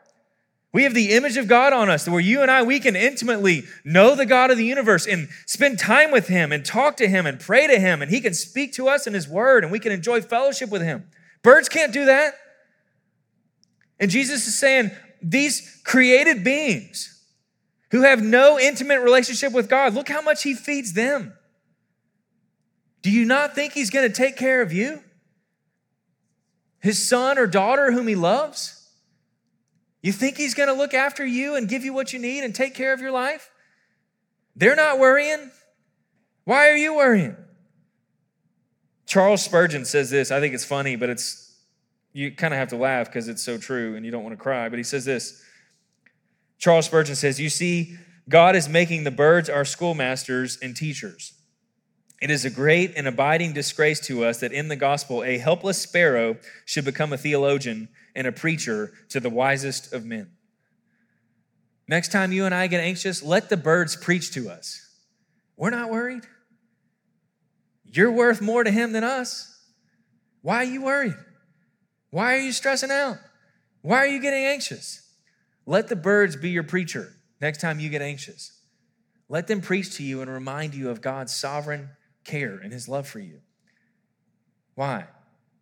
[0.73, 3.63] We have the image of God on us, where you and I, we can intimately
[3.85, 7.27] know the God of the universe and spend time with Him and talk to Him
[7.27, 9.79] and pray to Him, and He can speak to us in His Word and we
[9.79, 11.05] can enjoy fellowship with Him.
[11.43, 12.33] Birds can't do that.
[13.99, 14.89] And Jesus is saying,
[15.21, 17.23] these created beings
[17.91, 21.33] who have no intimate relationship with God, look how much He feeds them.
[23.03, 25.03] Do you not think He's going to take care of you?
[26.79, 28.82] His son or daughter whom He loves?
[30.03, 32.53] You think He's going to look after you and give you what you need and
[32.53, 33.49] take care of your life?
[34.55, 35.49] They're not worrying.
[36.43, 37.35] Why are you worrying?
[39.07, 40.29] Charles Spurgeon says this.
[40.29, 41.55] I think it's funny, but it's
[42.11, 44.41] you kind of have to laugh because it's so true and you don't want to
[44.41, 44.69] cry.
[44.69, 45.41] But he says this
[46.59, 47.97] Charles Spurgeon says, You see,
[48.29, 51.33] God is making the birds our schoolmasters and teachers.
[52.21, 55.81] It is a great and abiding disgrace to us that in the gospel a helpless
[55.81, 60.31] sparrow should become a theologian and a preacher to the wisest of men.
[61.87, 64.89] Next time you and I get anxious, let the birds preach to us.
[65.57, 66.23] We're not worried.
[67.85, 69.49] You're worth more to him than us.
[70.41, 71.15] Why are you worried?
[72.09, 73.17] Why are you stressing out?
[73.81, 75.01] Why are you getting anxious?
[75.65, 78.59] Let the birds be your preacher next time you get anxious.
[79.29, 81.89] Let them preach to you and remind you of God's sovereign
[82.23, 83.39] care and his love for you.
[84.75, 85.05] Why?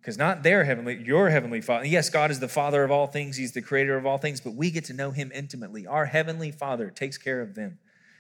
[0.02, 1.86] Because not their heavenly, your heavenly Father.
[1.86, 4.56] Yes, God is the Father of all things, He's the creator of all things, but
[4.56, 5.86] we get to know Him intimately.
[5.86, 7.78] Our heavenly Father takes care of them.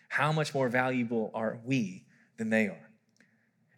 [0.09, 2.05] How much more valuable are we
[2.37, 2.91] than they are?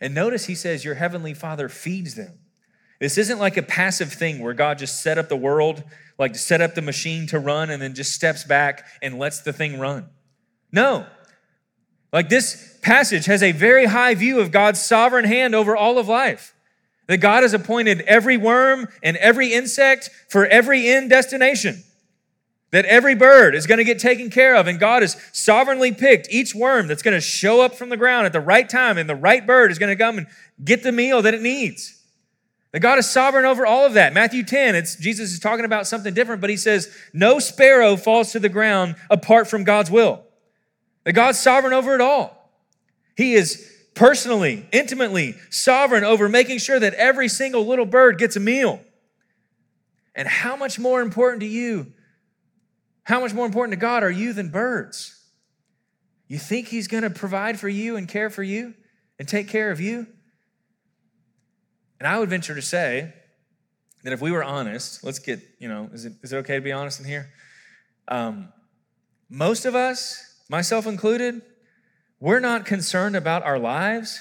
[0.02, 2.40] And notice He says, Your heavenly Father feeds them.
[3.00, 5.84] This isn't like a passive thing where God just set up the world,
[6.20, 9.54] like set up the machine to run and then just steps back and lets the
[9.54, 10.10] thing run.
[10.74, 11.06] No.
[12.12, 16.08] Like this passage has a very high view of God's sovereign hand over all of
[16.10, 16.54] life.
[17.14, 21.84] That God has appointed every worm and every insect for every end destination.
[22.72, 26.28] That every bird is going to get taken care of, and God has sovereignly picked
[26.32, 29.08] each worm that's going to show up from the ground at the right time, and
[29.08, 30.26] the right bird is going to come and
[30.66, 32.02] get the meal that it needs.
[32.72, 34.12] That God is sovereign over all of that.
[34.12, 38.32] Matthew 10, it's Jesus is talking about something different, but he says, No sparrow falls
[38.32, 40.24] to the ground apart from God's will.
[41.04, 42.50] That God's sovereign over it all.
[43.16, 48.40] He is personally, intimately sovereign over making sure that every single little bird gets a
[48.40, 48.82] meal.
[50.16, 51.94] And how much more important to you,
[53.04, 55.20] how much more important to God are you than birds?
[56.28, 58.74] You think He's going to provide for you and care for you
[59.20, 60.08] and take care of you?
[62.00, 63.14] And I would venture to say
[64.04, 66.62] that if we were honest, let's get, you know, is it, is it okay to
[66.62, 67.30] be honest in here?
[68.08, 68.50] Um,
[69.30, 71.42] most of us, myself included,
[72.24, 74.18] we're not concerned about our lives,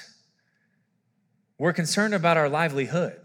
[1.57, 3.17] we're concerned about our livelihood.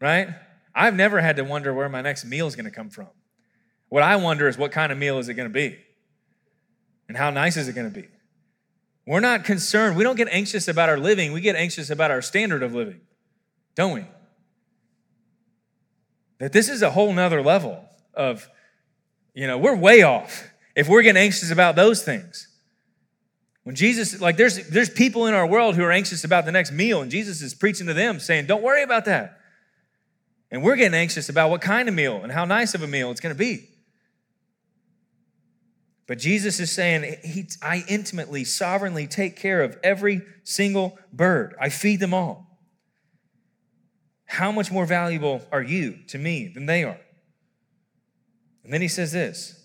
[0.00, 0.30] Right?
[0.74, 3.06] I've never had to wonder where my next meal is going to come from.
[3.90, 5.78] What I wonder is what kind of meal is it going to be?
[7.06, 8.08] And how nice is it going to be?
[9.06, 9.96] We're not concerned.
[9.96, 11.30] We don't get anxious about our living.
[11.32, 13.02] We get anxious about our standard of living,
[13.76, 14.04] don't we?
[16.40, 18.48] That this is a whole nother level of,
[19.32, 22.48] you know, we're way off if we're getting anxious about those things.
[23.62, 26.72] When Jesus, like there's there's people in our world who are anxious about the next
[26.72, 29.38] meal, and Jesus is preaching to them, saying, Don't worry about that.
[30.50, 33.10] And we're getting anxious about what kind of meal and how nice of a meal
[33.10, 33.68] it's to be.
[36.10, 41.54] But Jesus is saying, he, I intimately, sovereignly take care of every single bird.
[41.60, 42.58] I feed them all.
[44.24, 46.98] How much more valuable are you to me than they are?
[48.64, 49.59] And then he says this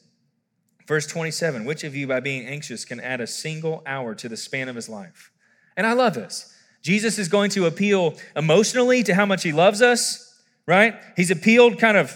[0.88, 4.38] Verse 27 Which of you, by being anxious, can add a single hour to the
[4.38, 5.32] span of his life?
[5.78, 6.54] And I love this.
[6.82, 10.96] Jesus is going to appeal emotionally to how much he loves us, right?
[11.18, 12.16] He's appealed kind of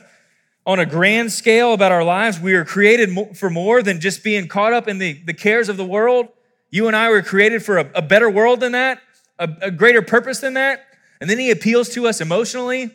[0.66, 2.40] on a grand scale about our lives.
[2.40, 5.78] We are created for more than just being caught up in the, the cares of
[5.78, 6.28] the world.
[6.70, 9.02] You and I were created for a, a better world than that,
[9.40, 10.86] a, a greater purpose than that.
[11.20, 12.92] And then he appeals to us emotionally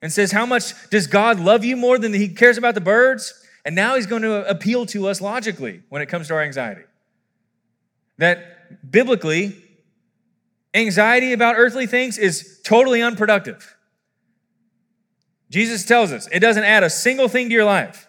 [0.00, 3.34] and says, How much does God love you more than he cares about the birds?
[3.68, 6.84] And now he's going to appeal to us logically when it comes to our anxiety.
[8.16, 9.62] That biblically,
[10.72, 13.76] anxiety about earthly things is totally unproductive.
[15.50, 18.08] Jesus tells us it doesn't add a single thing to your life,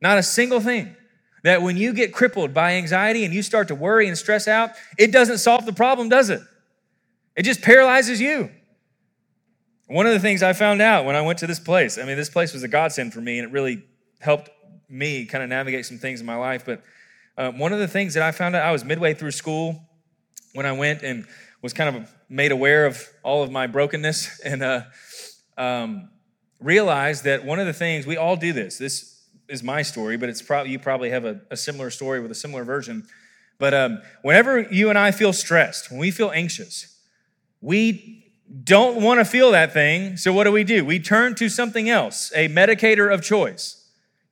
[0.00, 0.96] not a single thing.
[1.44, 4.72] That when you get crippled by anxiety and you start to worry and stress out,
[4.98, 6.40] it doesn't solve the problem, does it?
[7.36, 8.50] It just paralyzes you.
[9.86, 12.16] One of the things I found out when I went to this place, I mean,
[12.16, 13.84] this place was a godsend for me and it really
[14.18, 14.50] helped
[14.92, 16.64] me kind of navigate some things in my life.
[16.64, 16.82] But
[17.36, 19.88] uh, one of the things that I found out, I was midway through school
[20.52, 21.26] when I went and
[21.62, 24.82] was kind of made aware of all of my brokenness and uh,
[25.56, 26.10] um,
[26.60, 28.78] realized that one of the things we all do this.
[28.78, 32.30] This is my story, but it's probably you probably have a, a similar story with
[32.30, 33.06] a similar version.
[33.58, 36.98] But um, whenever you and I feel stressed, when we feel anxious,
[37.60, 38.24] we
[38.64, 40.16] don't want to feel that thing.
[40.16, 40.84] So what do we do?
[40.84, 43.81] We turn to something else, a medicator of choice.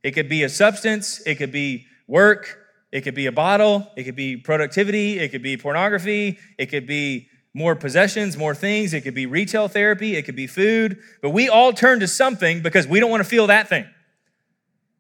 [0.02, 2.58] It could be a substance, it could be work,
[2.92, 6.86] it could be a bottle, it could be productivity, it could be pornography, it could
[6.86, 10.98] be more possessions, more things, it could be retail therapy, it could be food.
[11.20, 13.86] But we all turn to something because we don't want to feel that thing.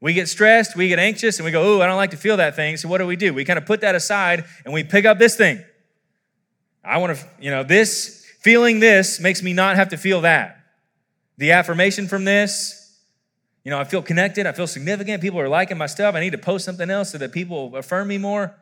[0.00, 2.38] We get stressed, we get anxious, and we go, Oh, I don't like to feel
[2.38, 2.76] that thing.
[2.76, 3.34] So what do we do?
[3.34, 5.62] We kind of put that aside and we pick up this thing.
[6.82, 10.56] I want to, you know, this, feeling this makes me not have to feel that.
[11.36, 12.79] The affirmation from this,
[13.64, 14.46] you know, I feel connected.
[14.46, 15.20] I feel significant.
[15.22, 16.14] People are liking my stuff.
[16.14, 18.54] I need to post something else so that people affirm me more.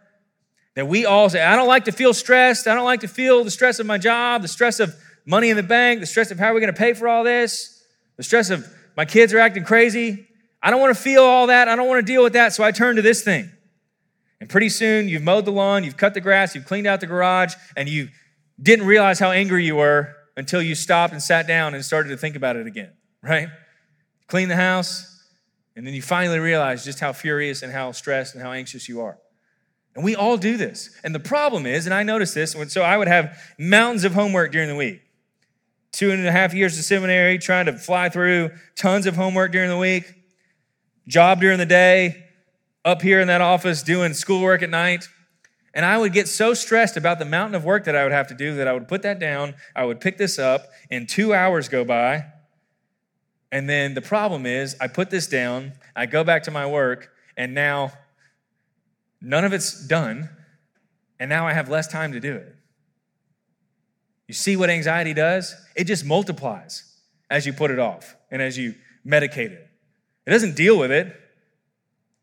[0.75, 2.67] That we all say, I don't like to feel stressed.
[2.67, 5.57] I don't like to feel the stress of my job, the stress of money in
[5.57, 7.85] the bank, the stress of how are we going to pay for all this,
[8.17, 10.27] the stress of my kids are acting crazy.
[10.63, 11.69] I don't want to feel all that.
[11.69, 12.53] I don't want to deal with that.
[12.53, 13.51] So I turn to this thing.
[14.40, 17.07] And pretty soon you've mowed the lawn, you've cut the grass, you've cleaned out the
[17.07, 18.09] garage, and you
[18.61, 22.17] didn't realize how angry you were until you stopped and sat down and started to
[22.17, 22.92] think about it again,
[23.23, 23.49] right?
[24.29, 25.24] Clean the house,
[25.74, 29.00] and then you finally realize just how furious and how stressed and how anxious you
[29.00, 29.18] are.
[29.94, 30.90] And we all do this.
[31.02, 34.52] And the problem is, and I noticed this, so I would have mountains of homework
[34.52, 35.02] during the week.
[35.90, 39.68] two and a half years of seminary, trying to fly through tons of homework during
[39.68, 40.04] the week,
[41.08, 42.24] job during the day,
[42.85, 45.08] up here in that office doing schoolwork at night.
[45.74, 48.29] And I would get so stressed about the mountain of work that I would have
[48.29, 51.35] to do that I would put that down, I would pick this up, and two
[51.35, 52.26] hours go by.
[53.51, 57.11] And then the problem is, I put this down, I go back to my work,
[57.37, 57.92] and now
[59.21, 60.29] none of it's done,
[61.19, 62.55] and now I have less time to do it.
[64.27, 65.55] You see what anxiety does?
[65.75, 66.85] It just multiplies
[67.31, 68.75] as you put it off and as you
[69.07, 69.67] medicate it.
[70.27, 71.17] It doesn't deal with it,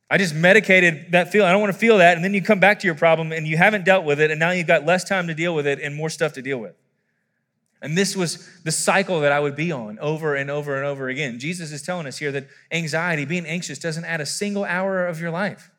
[0.09, 1.47] I just medicated that feeling.
[1.47, 2.15] I don't want to feel that.
[2.15, 4.39] And then you come back to your problem and you haven't dealt with it, and
[4.39, 6.75] now you've got less time to deal with it and more stuff to deal with.
[7.85, 11.07] And this was the cycle that I would be on over and over and over
[11.07, 11.37] again.
[11.37, 15.21] Jesus is telling us here that anxiety, being anxious, doesn't add a single hour of
[15.21, 15.69] your life.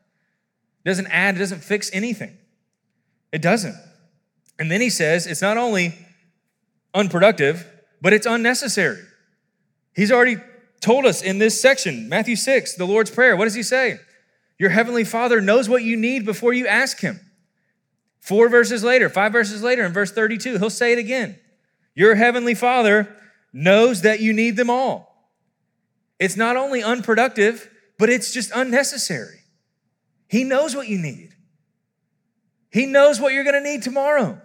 [0.85, 2.39] It doesn't add, it doesn't fix anything.
[3.33, 3.75] It doesn't.
[4.57, 5.99] And then he says it's not only
[6.95, 7.67] unproductive,
[8.01, 9.03] but it's unnecessary.
[9.93, 10.37] He's already
[10.81, 13.37] told us in this section, Matthew 6, the Lord's Prayer.
[13.37, 13.99] What does he say?
[14.61, 17.19] Your heavenly Father knows what you need before you ask him.
[18.21, 21.41] Four verses later, five verses later, in verse 32, he'll say it again.
[21.97, 23.17] Your heavenly Father
[23.53, 25.33] knows that you need them all.
[26.21, 29.41] It's not only unproductive, but it's just unnecessary.
[30.29, 31.35] He knows what you need.
[32.71, 34.41] He knows what you're going to need tomorrow.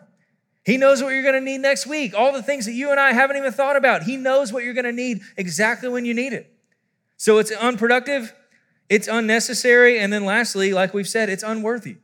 [0.63, 2.13] He knows what you're going to need next week.
[2.13, 4.03] All the things that you and I haven't even thought about.
[4.03, 6.53] He knows what you're going to need exactly when you need it.
[7.17, 8.33] So it's unproductive,
[8.87, 9.99] it's unnecessary.
[9.99, 11.97] And then lastly, like we've said, it's unworthy.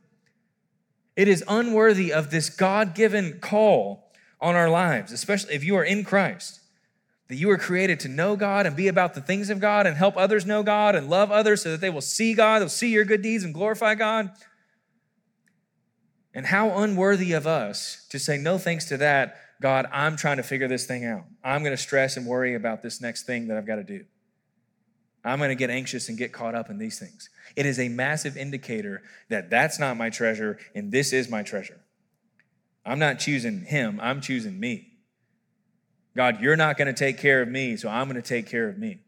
[1.16, 4.07] It is unworthy of this God given call
[4.40, 6.60] on our lives, especially if you are in Christ,
[7.28, 9.96] that you were created to know God and be about the things of God and
[9.96, 12.90] help others know God and love others so that they will see God, they'll see
[12.90, 14.30] your good deeds and glorify God.
[16.32, 20.42] And how unworthy of us to say no thanks to that, God, I'm trying to
[20.42, 21.24] figure this thing out.
[21.42, 24.04] I'm going to stress and worry about this next thing that I've got to do.
[25.24, 27.28] I'm going to get anxious and get caught up in these things.
[27.56, 31.80] It is a massive indicator that that's not my treasure and this is my treasure.
[32.84, 34.88] I'm not choosing him, I'm choosing me.
[36.16, 38.68] God, you're not going to take care of me, so I'm going to take care
[38.68, 38.98] of me.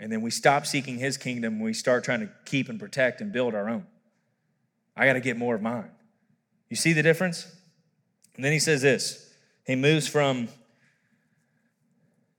[0.00, 3.20] And then we stop seeking his kingdom and we start trying to keep and protect
[3.20, 3.86] and build our own.
[4.96, 5.90] I got to get more of mine.
[6.70, 7.46] You see the difference?
[8.34, 9.32] And then he says this.
[9.66, 10.48] He moves from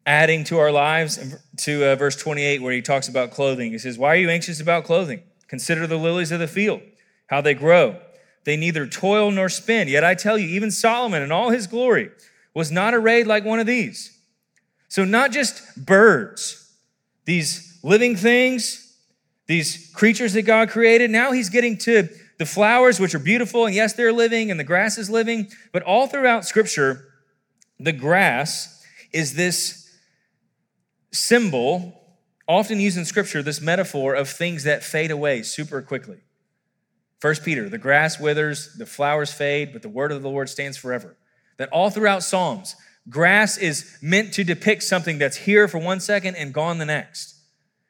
[0.05, 3.71] adding to our lives to uh, verse 28 where he talks about clothing.
[3.71, 5.23] He says, Why are you anxious about clothing?
[5.47, 6.81] Consider the lilies of the field,
[7.27, 7.99] how they grow.
[8.45, 9.87] They neither toil nor spin.
[9.87, 12.11] Yet I tell you, even Solomon in all his glory
[12.53, 14.17] was not arrayed like one of these.
[14.87, 16.71] So, not just birds,
[17.25, 18.95] these living things,
[19.47, 21.09] these creatures that God created.
[21.09, 24.63] Now he's getting to the flowers, which are beautiful, and yes, they're living, and the
[24.63, 25.49] grass is living.
[25.71, 27.05] But all throughout Scripture,
[27.79, 29.89] the grass is this
[31.11, 32.01] symbol,
[32.47, 36.17] often used in scripture, this metaphor of things that fade away super quickly.
[37.23, 40.75] First Peter, the grass withers, the flowers fade, but the word of the Lord stands
[40.75, 41.15] forever.
[41.55, 42.75] That all throughout Psalms,
[43.09, 47.35] grass is meant to depict something that's here for one second and gone the next,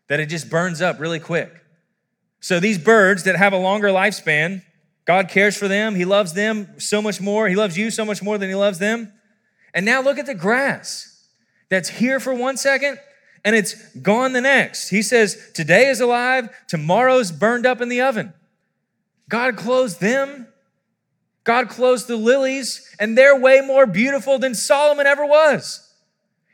[0.08, 1.52] that it just burns up really quick.
[2.42, 4.62] So these birds that have a longer lifespan,
[5.04, 5.96] God cares for them.
[5.96, 7.48] He loves them so much more.
[7.48, 9.14] He loves you so much more than He loves them.
[9.74, 11.28] And now look at the grass
[11.70, 13.00] that's here for one second
[13.44, 14.90] and it's gone the next.
[14.90, 18.34] He says, Today is alive, tomorrow's burned up in the oven.
[19.30, 20.48] God clothes them.
[21.44, 25.94] God clothes the lilies, and they're way more beautiful than Solomon ever was.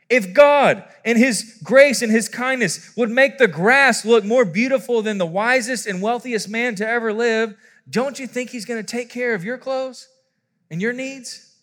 [0.08, 5.02] If God, in His grace and His kindness, would make the grass look more beautiful
[5.02, 7.54] than the wisest and wealthiest man to ever live,
[7.88, 10.08] don't you think He's going to take care of your clothes
[10.70, 11.54] and your needs?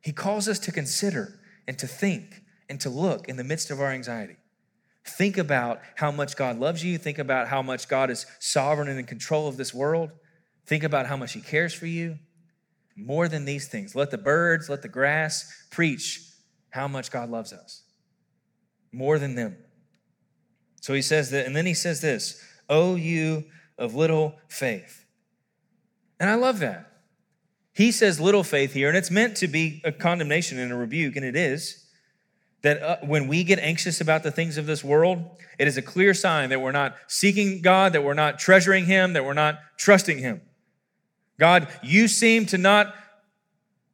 [0.00, 3.80] He calls us to consider and to think and to look in the midst of
[3.80, 4.36] our anxiety.
[5.08, 6.98] Think about how much God loves you.
[6.98, 10.10] Think about how much God is sovereign and in control of this world.
[10.66, 12.18] Think about how much He cares for you.
[12.96, 16.20] More than these things, let the birds, let the grass preach
[16.70, 17.84] how much God loves us.
[18.92, 19.56] More than them.
[20.80, 23.44] So he says that, and then he says this, Oh, you
[23.78, 25.04] of little faith.
[26.20, 26.90] And I love that.
[27.72, 31.14] He says little faith here, and it's meant to be a condemnation and a rebuke,
[31.14, 31.87] and it is
[32.62, 35.22] that uh, when we get anxious about the things of this world,
[35.58, 39.12] it is a clear sign that we're not seeking God, that we're not treasuring Him,
[39.12, 40.40] that we're not trusting Him.
[41.38, 42.94] God, you seem to not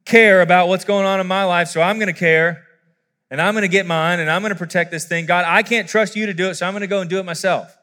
[0.03, 2.63] care about what's going on in my life, so I'm going to care
[3.29, 5.25] and I'm going to get mine and I'm going to protect this thing.
[5.25, 7.19] God, I can't trust you to do it, so I'm going to go and do
[7.19, 7.75] it myself.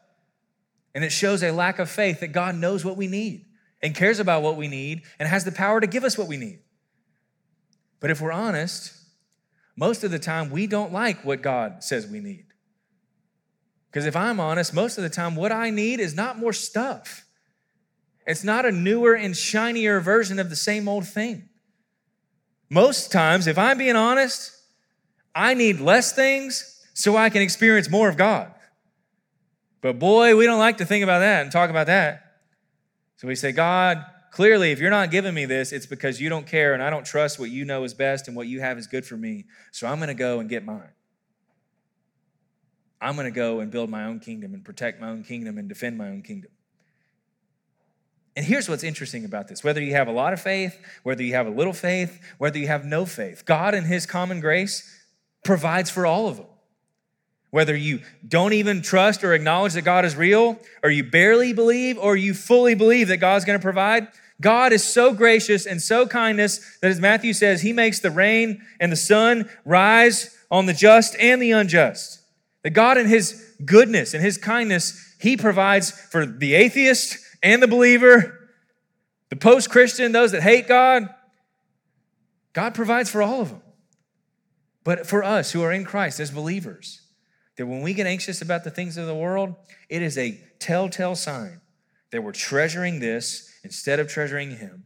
[0.94, 3.46] And it shows a lack of faith that God knows what we need
[3.82, 6.36] and cares about what we need and has the power to give us what we
[6.36, 6.60] need.
[8.00, 8.96] But if we're honest,
[9.76, 12.46] most of the time we don't like what God says we need.
[13.90, 17.24] Because if I'm honest, most of the time what I need is not more stuff.
[18.26, 21.48] It's not a newer and shinier version of the same old thing.
[22.70, 24.52] Most times, if I'm being honest,
[25.34, 28.52] I need less things so I can experience more of God.
[29.82, 32.22] But boy, we don't like to think about that and talk about that.
[33.16, 36.46] So we say, God, clearly, if you're not giving me this, it's because you don't
[36.46, 38.88] care and I don't trust what you know is best and what you have is
[38.88, 39.44] good for me.
[39.70, 40.90] So I'm going to go and get mine.
[43.00, 45.68] I'm going to go and build my own kingdom and protect my own kingdom and
[45.68, 46.50] defend my own kingdom.
[48.34, 51.34] And here's what's interesting about this whether you have a lot of faith, whether you
[51.34, 54.88] have a little faith, whether you have no faith, God in His common grace
[55.44, 56.46] provides for all of them.
[57.50, 61.98] Whether you don't even trust or acknowledge that God is real, or you barely believe,
[61.98, 64.08] or you fully believe that God's gonna provide,
[64.42, 68.60] God is so gracious and so kindness that as Matthew says, He makes the rain
[68.78, 72.20] and the sun rise on the just and the unjust.
[72.62, 77.68] That God in His goodness and His kindness, He provides for the atheist and the
[77.68, 78.50] believer,
[79.30, 81.08] the post Christian, those that hate God.
[82.52, 83.62] God provides for all of them.
[84.84, 87.00] But for us who are in Christ as believers,
[87.56, 89.54] that when we get anxious about the things of the world,
[89.88, 91.60] it is a telltale sign
[92.10, 94.84] that we're treasuring this instead of treasuring Him,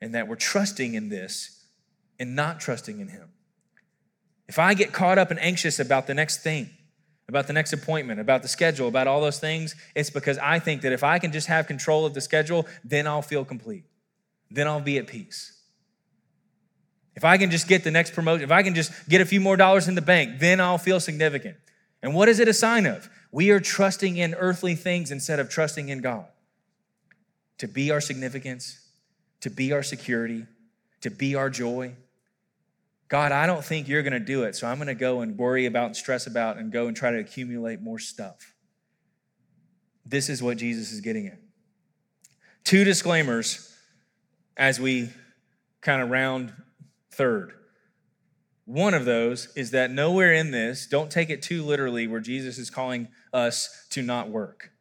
[0.00, 1.64] and that we're trusting in this
[2.18, 3.30] and not trusting in Him.
[4.48, 6.70] If I get caught up and anxious about the next thing,
[7.28, 10.82] about the next appointment, about the schedule, about all those things, it's because I think
[10.82, 13.84] that if I can just have control of the schedule, then I'll feel complete.
[14.50, 15.52] Then I'll be at peace.
[17.16, 19.40] If I can just get the next promotion, if I can just get a few
[19.40, 21.56] more dollars in the bank, then I'll feel significant.
[22.02, 23.08] And what is it a sign of?
[23.32, 26.26] We are trusting in earthly things instead of trusting in God.
[27.58, 28.86] To be our significance,
[29.40, 30.46] to be our security,
[31.00, 31.94] to be our joy.
[33.08, 35.38] God, I don't think you're going to do it, so I'm going to go and
[35.38, 38.54] worry about and stress about and go and try to accumulate more stuff.
[40.04, 41.38] This is what Jesus is getting at.
[42.64, 43.72] Two disclaimers
[44.56, 45.10] as we
[45.80, 46.52] kind of round
[47.12, 47.52] third.
[48.64, 52.58] One of those is that nowhere in this, don't take it too literally, where Jesus
[52.58, 54.72] is calling us to not work.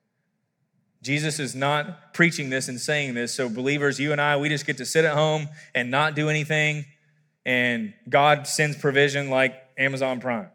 [1.05, 3.33] Jesus is not preaching this and saying this.
[3.33, 6.29] So, believers, you and I, we just get to sit at home and not do
[6.29, 6.85] anything
[7.45, 10.49] and God sends provision like Amazon Prime.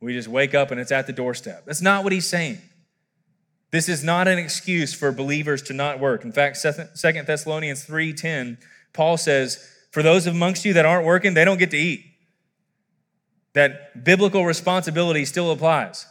[0.00, 1.64] We just wake up and it's at the doorstep.
[1.64, 2.58] That's not what he's saying.
[3.70, 6.24] This is not an excuse for believers to not work.
[6.24, 8.58] In fact, Second Thessalonians 3:10,
[8.92, 12.04] Paul says, "For those amongst you that aren't working, they don't get to eat."
[13.54, 16.04] That biblical responsibility still applies.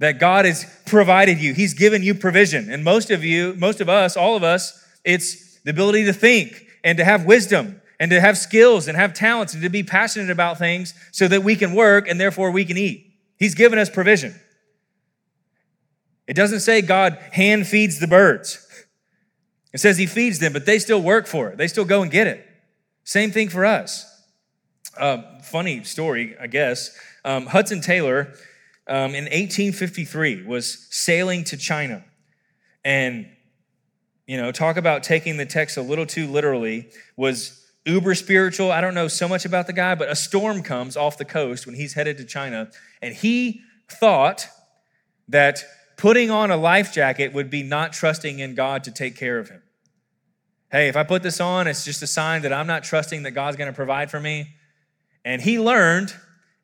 [0.00, 1.54] That God has provided you.
[1.54, 2.70] He's given you provision.
[2.70, 6.66] And most of you, most of us, all of us, it's the ability to think
[6.82, 10.30] and to have wisdom and to have skills and have talents and to be passionate
[10.30, 13.12] about things so that we can work and therefore we can eat.
[13.38, 14.34] He's given us provision.
[16.26, 18.66] It doesn't say God hand feeds the birds.
[19.72, 21.58] It says he feeds them, but they still work for it.
[21.58, 22.46] They still go and get it.
[23.04, 24.06] Same thing for us.
[24.96, 26.96] Uh, funny story, I guess.
[27.24, 28.32] Um, Hudson Taylor
[28.90, 32.04] um, in 1853 was sailing to China.
[32.84, 33.26] And,
[34.26, 38.72] you know, talk about taking the text a little too literally, was uber spiritual.
[38.72, 41.66] I don't know so much about the guy, but a storm comes off the coast
[41.66, 42.70] when he's headed to China,
[43.00, 44.48] and he thought
[45.28, 45.64] that
[45.96, 49.48] putting on a life jacket would be not trusting in God to take care of
[49.48, 49.62] him.
[50.72, 53.32] Hey, if I put this on, it's just a sign that I'm not trusting that
[53.32, 54.54] God's going to provide for me.
[55.24, 56.14] And he learned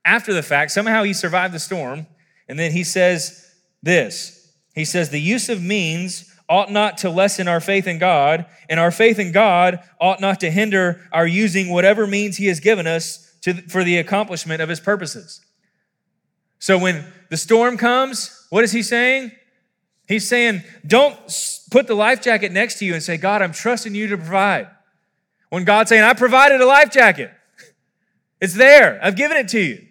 [0.05, 2.07] after the fact, somehow he survived the storm,
[2.49, 4.53] and then he says this.
[4.74, 8.78] He says, The use of means ought not to lessen our faith in God, and
[8.78, 12.86] our faith in God ought not to hinder our using whatever means He has given
[12.86, 15.44] us to, for the accomplishment of His purposes.
[16.59, 19.32] So when the storm comes, what is He saying?
[20.07, 21.16] He's saying, don't
[21.70, 24.68] put the life jacket next to you and say, God, I'm trusting you to provide.
[25.49, 27.32] When God's saying, I provided a life jacket,
[28.40, 29.86] it's there, I've given it to you.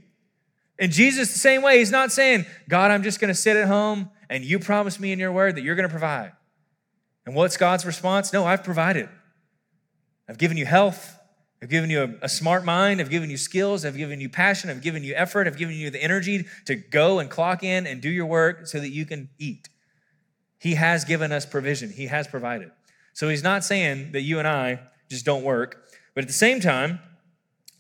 [0.78, 3.68] And Jesus, the same way, He's not saying, God, I'm just going to sit at
[3.68, 6.34] home and you promise me in your word that you're going to provide.
[7.26, 8.34] And what's God's response?
[8.34, 9.10] No, I've provided.
[10.28, 11.18] I've given you health.
[11.62, 13.00] I've given you a, a, smart mind.
[13.00, 13.86] I've given you skills.
[13.86, 14.70] I've given you passion.
[14.70, 15.48] I've given you effort.
[15.48, 18.80] I've given you the energy to go and clock in and do your work so
[18.80, 19.70] that you can eat.
[20.60, 22.72] He has given us provision, He has provided.
[23.14, 25.84] So He's not saying that you and I just don't work.
[26.14, 27.00] But at the same time,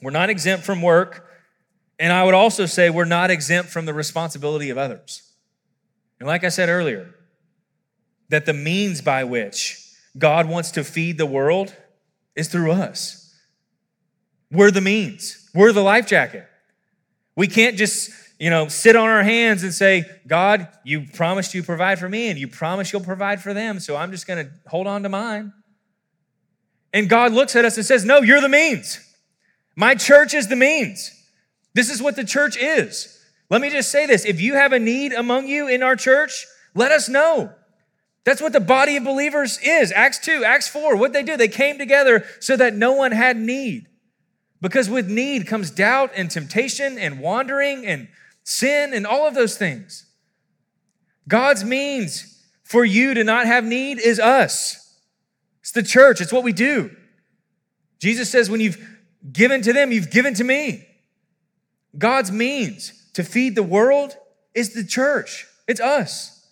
[0.02, 1.25] we're not exempt from work.
[2.00, 5.24] And I would also say we're not exempt from the responsibility of others.
[6.20, 7.14] And like I said earlier,
[8.30, 9.82] that the means by which
[10.18, 11.76] God wants to feed the world
[12.36, 13.34] is through us.
[14.52, 16.48] We're the means, we're the life jacket.
[17.36, 21.64] We can't just, you know, sit on our hands and say, God, you promised you
[21.64, 24.52] provide for me and you promised you'll provide for them, so I'm just going to
[24.68, 25.52] hold on to mine.
[26.94, 29.02] And God looks at us and says, No, you're the means.
[29.76, 31.12] My church is the means.
[31.76, 33.22] This is what the church is.
[33.50, 36.48] Let me just say this if you have a need among you in our church,
[36.74, 37.54] let us know.
[38.24, 39.92] That's what the body of believers is.
[39.92, 43.38] Acts 2, Acts 4, what they do, they came together so that no one had
[43.38, 43.86] need.
[44.62, 48.08] Because with need comes doubt and temptation and wandering and
[48.44, 50.08] sin and all of those things.
[51.28, 54.98] God's means for you to not have need is us.
[55.62, 56.96] It's the church, it's what we do.
[58.00, 58.82] Jesus says, when you've
[59.32, 60.88] given to them, you've given to me.
[61.98, 64.16] God's means to feed the world
[64.54, 66.48] is the church, it's us.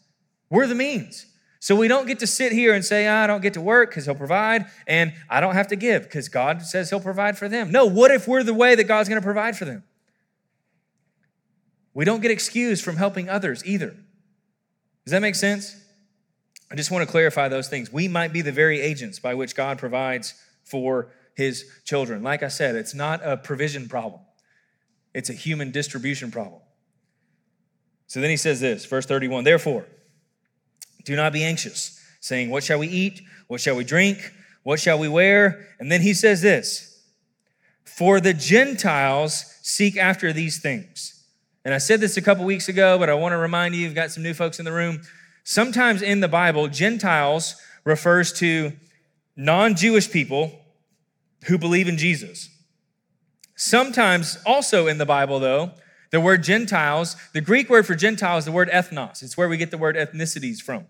[0.50, 1.26] We're the means.
[1.60, 3.89] So we don't get to sit here and say, ah, I don't get to work
[3.89, 7.48] because he'll provide, and I don't have to give because God says he'll provide for
[7.48, 7.72] them.
[7.72, 9.84] No, what if we're the way that God's going to provide for them?
[11.94, 13.96] We don't get excused from helping others either.
[15.06, 15.76] Does that make sense?
[16.72, 17.94] I just want to clarify those things.
[17.94, 20.34] We might be the very agents by which God provides
[20.64, 22.24] for his children.
[22.24, 24.22] Like I said, it's not a provision problem,
[25.14, 26.61] it's a human distribution problem.
[28.07, 29.86] So then he says this, verse 31 Therefore,
[31.03, 33.22] do not be anxious, saying, What shall we eat?
[33.47, 34.32] What shall we drink?
[34.64, 35.68] What shall we wear?
[35.80, 37.01] And then he says this
[37.84, 41.26] For the Gentiles seek after these things.
[41.66, 43.95] And I said this a couple weeks ago, but I want to remind you, you've
[43.95, 45.01] got some new folks in the room.
[45.45, 47.55] Sometimes in the Bible, Gentiles
[47.86, 48.74] refers to
[49.36, 50.59] non Jewish people
[51.45, 52.49] who believe in Jesus.
[53.56, 55.72] Sometimes also in the Bible, though,
[56.12, 59.24] the word Gentiles, the Greek word for Gentiles, the word ethnos.
[59.24, 60.86] It's where we get the word ethnicities from.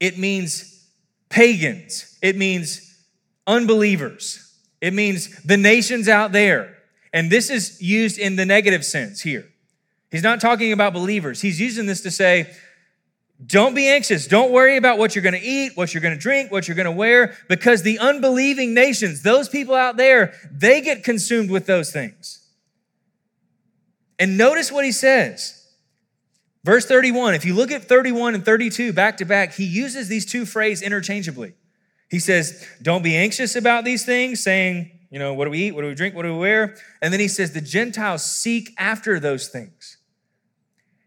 [0.00, 0.88] It means
[1.28, 2.18] pagans.
[2.22, 3.04] It means
[3.46, 4.54] unbelievers.
[4.80, 6.76] It means the nations out there.
[7.12, 9.46] And this is used in the negative sense here.
[10.10, 11.40] He's not talking about believers.
[11.40, 12.52] He's using this to say,
[13.44, 14.26] don't be anxious.
[14.26, 16.74] Don't worry about what you're going to eat, what you're going to drink, what you're
[16.74, 21.66] going to wear, because the unbelieving nations, those people out there, they get consumed with
[21.66, 22.48] those things.
[24.18, 25.52] And notice what he says.
[26.64, 30.24] Verse 31, if you look at 31 and 32 back to back, he uses these
[30.24, 31.54] two phrases interchangeably.
[32.10, 35.72] He says, Don't be anxious about these things, saying, you know, what do we eat?
[35.72, 36.14] What do we drink?
[36.14, 36.76] What do we wear?
[37.02, 39.98] And then he says, The Gentiles seek after those things.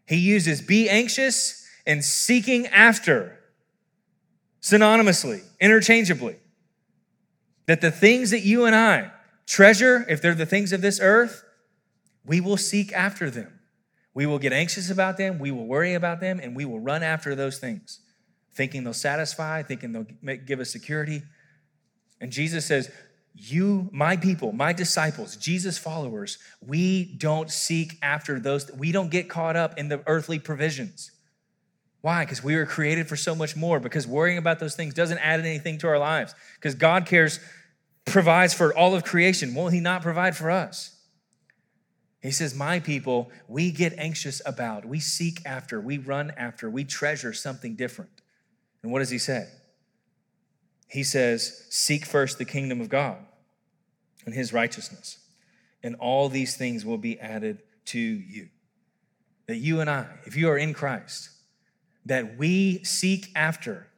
[0.06, 3.38] He uses be anxious and seeking after
[4.60, 6.36] synonymously, interchangeably.
[7.66, 9.12] That the things that you and I
[9.46, 11.44] treasure, if they're the things of this earth,
[12.24, 13.60] we will seek after them.
[14.14, 17.02] We will get anxious about them, we will worry about them, and we will run
[17.02, 18.00] after those things,
[18.52, 21.22] thinking they'll satisfy, thinking they'll give us security.
[22.20, 22.90] And Jesus says,
[23.34, 29.28] You, my people, my disciples, Jesus followers, we don't seek after those, we don't get
[29.28, 31.12] caught up in the earthly provisions.
[32.00, 32.24] Why?
[32.24, 35.40] Because we were created for so much more, because worrying about those things doesn't add
[35.40, 36.34] anything to our lives.
[36.54, 37.40] Because God cares,
[38.06, 39.54] provides for all of creation.
[39.54, 40.96] Will He not provide for us?
[42.22, 46.84] He says, My people, we get anxious about, we seek after, we run after, we
[46.84, 48.10] treasure something different.
[48.82, 49.48] And what does he say?
[50.88, 53.18] He says, Seek first the kingdom of God
[54.26, 55.18] and his righteousness,
[55.82, 58.48] and all these things will be added to you.
[59.46, 61.30] That you and I, if you are in Christ,
[62.06, 63.88] that we seek after,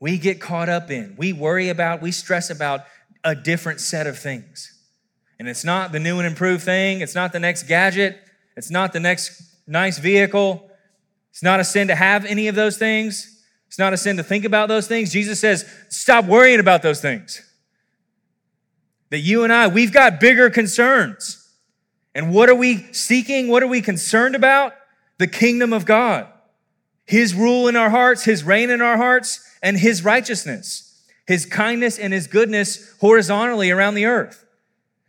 [0.00, 2.82] we get caught up in, we worry about, we stress about
[3.24, 4.78] a different set of things.
[5.38, 8.18] And it's not the new and improved thing, it's not the next gadget,
[8.56, 10.68] it's not the next nice vehicle.
[11.30, 13.42] It's not a sin to have any of those things.
[13.68, 15.12] It's not a sin to think about those things.
[15.12, 17.40] Jesus says, stop worrying about those things.
[19.10, 21.38] That you and I, we've got bigger concerns.
[22.14, 23.48] And what are we seeking?
[23.48, 24.74] What are we concerned about?
[25.18, 26.30] The kingdom of God,
[27.06, 31.98] His rule in our hearts, His reign in our hearts, and His righteousness, His kindness
[31.98, 34.44] and His goodness horizontally around the earth.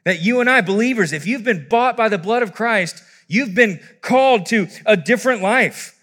[0.04, 3.56] That you and I, believers, if you've been bought by the blood of Christ, you've
[3.56, 5.98] been called to a different life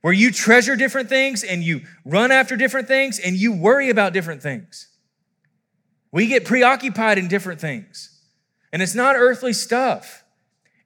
[0.00, 4.12] where you treasure different things and you run after different things and you worry about
[4.12, 4.88] different things.
[6.12, 8.20] We get preoccupied in different things.
[8.72, 10.22] And it's not earthly stuff.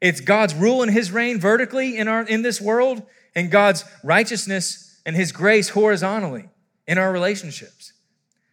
[0.01, 3.03] It's God's rule and his reign vertically in our in this world
[3.35, 6.49] and God's righteousness and his grace horizontally
[6.87, 7.93] in our relationships.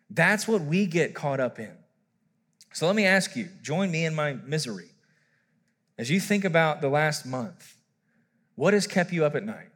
[0.09, 1.75] That's what we get caught up in.
[2.73, 4.91] So let me ask you join me in my misery.
[5.97, 7.75] As you think about the last month,
[8.55, 9.69] what has kept you up at night?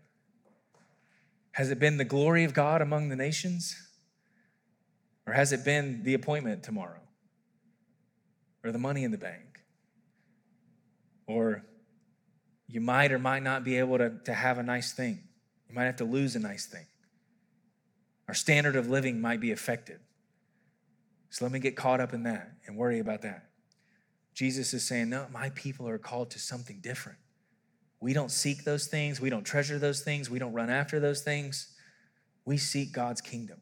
[1.53, 3.75] Has it been the glory of God among the nations?
[5.25, 7.01] Or has it been the appointment tomorrow?
[8.63, 9.61] Or the money in the bank?
[11.27, 11.63] Or
[12.69, 15.23] you might or might not be able to, to have a nice thing.
[15.67, 16.85] You might have to lose a nice thing.
[18.27, 19.99] Our standard of living might be affected.
[21.31, 23.49] So let me get caught up in that and worry about that.
[24.35, 27.17] Jesus is saying, No, my people are called to something different.
[27.99, 31.21] We don't seek those things, we don't treasure those things, we don't run after those
[31.21, 31.75] things.
[32.45, 33.61] We seek God's kingdom.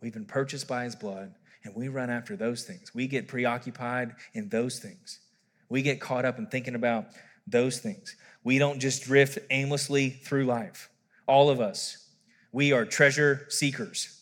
[0.00, 2.94] We've been purchased by his blood, and we run after those things.
[2.94, 5.20] We get preoccupied in those things.
[5.68, 7.06] We get caught up in thinking about
[7.46, 8.16] those things.
[8.44, 10.90] We don't just drift aimlessly through life.
[11.26, 12.08] All of us,
[12.52, 14.20] we are treasure seekers.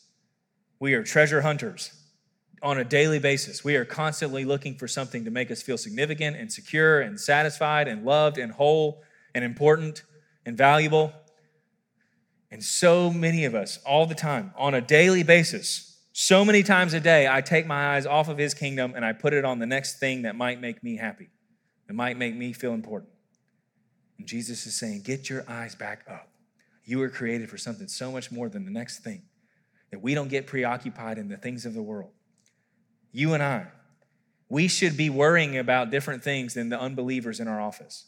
[0.79, 1.93] We are treasure hunters
[2.63, 3.65] on a daily basis.
[3.65, 7.89] We are constantly looking for something to make us feel significant and secure and satisfied
[7.89, 9.03] and loved and whole
[9.35, 10.03] and important
[10.45, 11.13] and valuable.
[12.51, 16.93] And so many of us, all the time, on a daily basis, so many times
[16.95, 19.59] a day, I take my eyes off of his kingdom and I put it on
[19.59, 21.31] the next thing that might make me happy,
[21.91, 23.11] that might make me feel important.
[24.17, 26.29] And Jesus is saying, Get your eyes back up.
[26.85, 29.25] You were created for something so much more than the next thing,
[29.91, 32.13] that we don't get preoccupied in the things of the world
[33.13, 33.67] you and I,
[34.49, 38.07] we should be worrying about different things than the unbelievers in our office.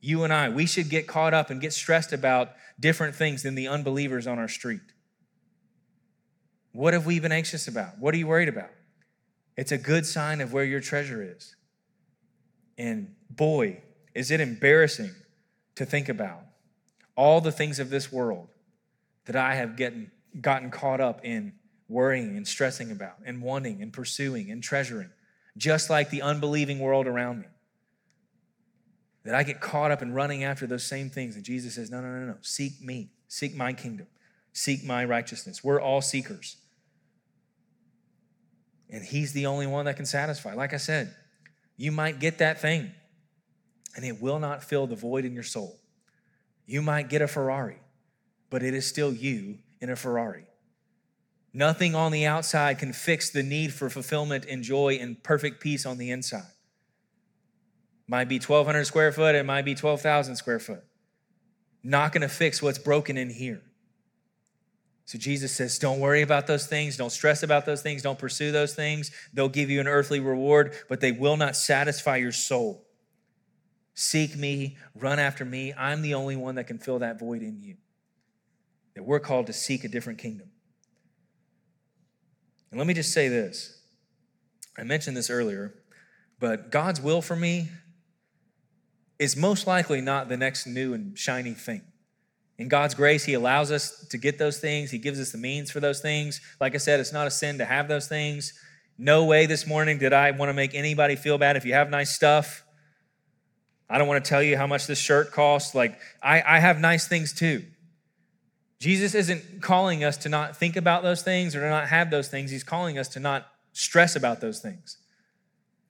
[0.00, 3.56] You and I, we should get caught up and get stressed about different things than
[3.56, 4.80] the unbelievers on our street.
[6.72, 7.98] What have we been anxious about?
[7.98, 8.70] What are you worried about?
[9.56, 11.56] It's a good sign of where your treasure is.
[12.76, 13.82] And boy,
[14.14, 15.14] is it embarrassing
[15.76, 16.40] to think about
[17.16, 18.48] all the things of this world
[19.26, 20.10] that I have gotten,
[20.40, 21.54] gotten caught up in
[21.88, 25.10] worrying and stressing about and wanting and pursuing and treasuring,
[25.56, 27.46] just like the unbelieving world around me.
[29.24, 31.34] That I get caught up in running after those same things.
[31.34, 32.36] And Jesus says, No, no, no, no.
[32.42, 34.06] Seek me, seek my kingdom,
[34.52, 35.64] seek my righteousness.
[35.64, 36.56] We're all seekers.
[38.90, 40.52] And He's the only one that can satisfy.
[40.52, 41.14] Like I said,
[41.76, 42.92] you might get that thing,
[43.96, 45.78] and it will not fill the void in your soul.
[46.66, 47.78] You might get a Ferrari,
[48.50, 50.46] but it is still you in a Ferrari.
[51.52, 55.86] Nothing on the outside can fix the need for fulfillment and joy and perfect peace
[55.86, 56.50] on the inside.
[58.06, 60.84] Might be 1,200 square foot, it might be 12,000 square foot.
[61.82, 63.62] Not gonna fix what's broken in here.
[65.06, 66.96] So Jesus says, don't worry about those things.
[66.96, 68.02] Don't stress about those things.
[68.02, 69.10] Don't pursue those things.
[69.34, 72.86] They'll give you an earthly reward, but they will not satisfy your soul.
[73.92, 75.74] Seek me, run after me.
[75.76, 77.76] I'm the only one that can fill that void in you.
[78.94, 80.48] That we're called to seek a different kingdom.
[82.70, 83.82] And let me just say this
[84.76, 85.74] I mentioned this earlier,
[86.40, 87.68] but God's will for me
[89.18, 91.82] is most likely not the next new and shiny thing.
[92.58, 94.90] In God's grace, He allows us to get those things.
[94.90, 96.40] He gives us the means for those things.
[96.60, 98.52] Like I said, it's not a sin to have those things.
[98.96, 101.90] No way this morning did I want to make anybody feel bad if you have
[101.90, 102.64] nice stuff.
[103.90, 105.74] I don't want to tell you how much this shirt costs.
[105.74, 107.64] Like, I, I have nice things too.
[108.80, 112.28] Jesus isn't calling us to not think about those things or to not have those
[112.28, 112.50] things.
[112.50, 114.98] He's calling us to not stress about those things.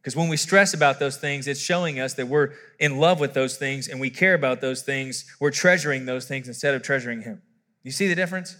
[0.04, 3.32] Because when we stress about those things, it's showing us that we're in love with
[3.32, 5.24] those things and we care about those things.
[5.40, 7.40] We're treasuring those things instead of treasuring Him.
[7.82, 8.54] You see the difference?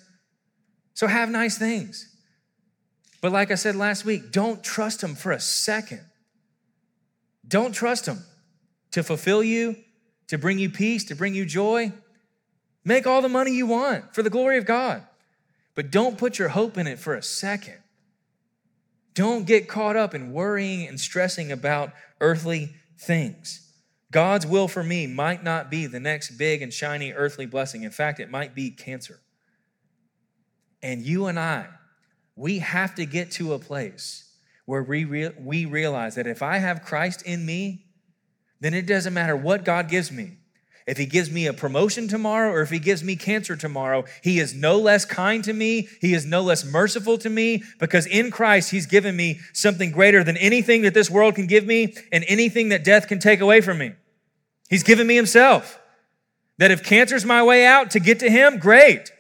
[0.95, 2.09] So have nice things.
[3.21, 6.01] But like I said last week, don't trust Him for a second.
[7.47, 8.25] Don't trust Him
[8.93, 9.77] to fulfill you,
[10.29, 11.93] to bring you peace, to bring you joy.
[12.87, 15.07] Make all the money you want for the glory of God,
[15.75, 17.84] but don't put your hope in it for a second.
[19.15, 23.73] Don't get caught up in worrying and stressing about earthly things.
[24.11, 27.83] God's will for me might not be the next big and shiny earthly blessing.
[27.83, 29.21] In fact, it might be cancer.
[30.83, 31.67] And you and I,
[32.37, 36.59] we have to get to a place where we, re- we realize that if I
[36.59, 37.87] have Christ in me,
[38.61, 40.39] then it doesn't matter what God gives me.
[40.87, 44.39] If he gives me a promotion tomorrow or if he gives me cancer tomorrow, he
[44.39, 45.89] is no less kind to me.
[46.01, 50.23] He is no less merciful to me because in Christ, he's given me something greater
[50.23, 53.63] than anything that this world can give me and anything that death can take away
[53.63, 53.93] from me.
[54.69, 55.81] He's given me himself.
[56.59, 59.11] That if cancer's my way out to get to him, great.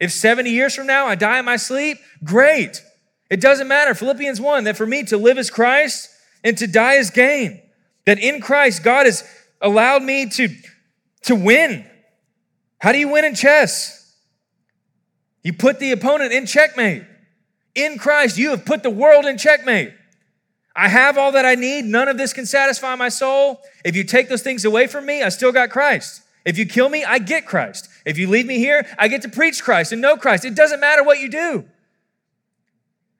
[0.00, 2.82] If 70 years from now I die in my sleep, great.
[3.30, 3.94] It doesn't matter.
[3.94, 6.10] Philippians 1 that for me to live is Christ
[6.42, 7.62] and to die is gain.
[8.04, 9.24] That in Christ, God has
[9.60, 10.48] allowed me to
[11.24, 11.84] to win.
[12.78, 14.14] How do you win in chess?
[15.42, 17.04] You put the opponent in checkmate.
[17.74, 19.92] In Christ, you have put the world in checkmate.
[20.76, 21.84] I have all that I need.
[21.84, 23.60] None of this can satisfy my soul.
[23.84, 26.22] If you take those things away from me, I still got Christ.
[26.44, 27.88] If you kill me, I get Christ.
[28.04, 30.44] If you leave me here, I get to preach Christ and know Christ.
[30.44, 31.64] It doesn't matter what you do.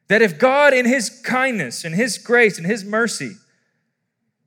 [0.09, 3.37] That if God, in His kindness and His grace and His mercy,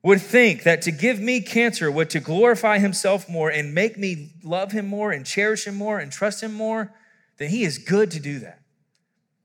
[0.02, 4.32] would think that to give me cancer would to glorify himself more and make me
[4.42, 6.94] love him more and cherish him more and trust him more,
[7.38, 8.62] then he is good to do that.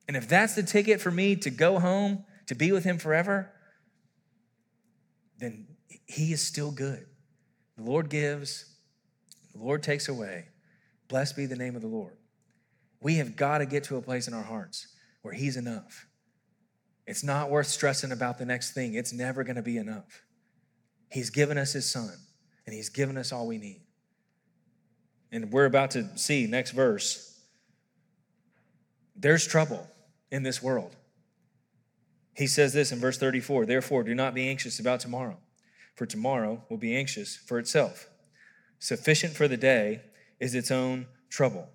[0.07, 3.51] And if that's the ticket for me to go home, to be with him forever,
[5.39, 5.67] then
[6.05, 7.05] he is still good.
[7.77, 8.65] The Lord gives,
[9.55, 10.49] the Lord takes away.
[11.07, 12.13] Blessed be the name of the Lord.
[13.01, 14.87] We have got to get to a place in our hearts
[15.21, 16.07] where he's enough.
[17.05, 20.23] It's not worth stressing about the next thing, it's never going to be enough.
[21.13, 22.11] He's given us his son,
[22.65, 23.81] and he's given us all we need.
[25.31, 27.39] And we're about to see next verse.
[29.15, 29.87] There's trouble
[30.31, 30.95] in this world.
[32.35, 35.37] He says this in verse 34 Therefore, do not be anxious about tomorrow,
[35.95, 38.09] for tomorrow will be anxious for itself.
[38.79, 40.01] Sufficient for the day
[40.39, 41.69] is its own trouble.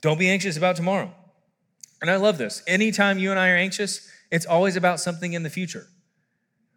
[0.00, 1.12] Don't be anxious about tomorrow.
[2.00, 2.62] And I love this.
[2.68, 5.88] Anytime you and I are anxious, it's always about something in the future.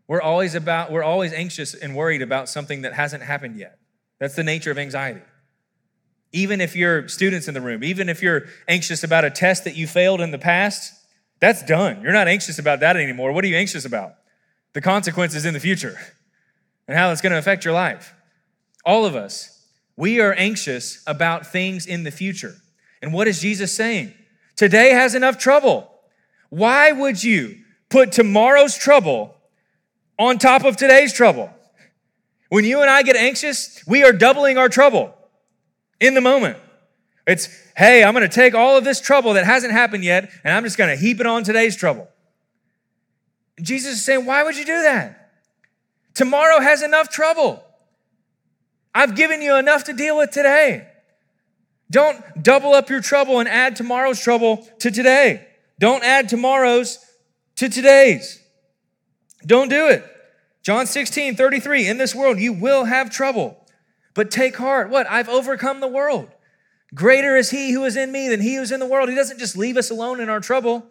[0.07, 3.77] We're always about we're always anxious and worried about something that hasn't happened yet.
[4.19, 5.21] That's the nature of anxiety.
[6.31, 9.75] Even if you're students in the room, even if you're anxious about a test that
[9.75, 10.93] you failed in the past,
[11.39, 12.01] that's done.
[12.01, 13.31] You're not anxious about that anymore.
[13.31, 14.13] What are you anxious about?
[14.73, 15.97] The consequences in the future
[16.87, 18.13] and how it's going to affect your life.
[18.85, 22.55] All of us, we are anxious about things in the future.
[23.01, 24.13] And what is Jesus saying?
[24.55, 25.89] Today has enough trouble.
[26.49, 27.57] Why would you
[27.89, 29.35] put tomorrow's trouble
[30.17, 31.49] on top of today's trouble.
[32.49, 35.15] When you and I get anxious, we are doubling our trouble
[35.99, 36.57] in the moment.
[37.25, 40.53] It's, hey, I'm going to take all of this trouble that hasn't happened yet, and
[40.53, 42.07] I'm just going to heap it on today's trouble.
[43.61, 45.31] Jesus is saying, why would you do that?
[46.13, 47.63] Tomorrow has enough trouble.
[48.93, 50.87] I've given you enough to deal with today.
[51.89, 55.47] Don't double up your trouble and add tomorrow's trouble to today.
[55.79, 56.99] Don't add tomorrow's
[57.55, 58.42] to today's.
[59.45, 60.05] Don't do it.
[60.61, 63.65] John 16, 33, in this world you will have trouble,
[64.13, 64.89] but take heart.
[64.89, 65.09] What?
[65.09, 66.29] I've overcome the world.
[66.93, 69.09] Greater is he who is in me than he who's in the world.
[69.09, 70.85] He doesn't just leave us alone in our trouble.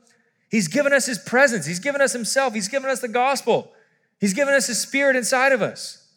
[0.51, 1.65] He's given us his presence.
[1.65, 2.55] He's given us himself.
[2.55, 3.73] He's given us the gospel.
[4.21, 6.11] He's given us his spirit inside of us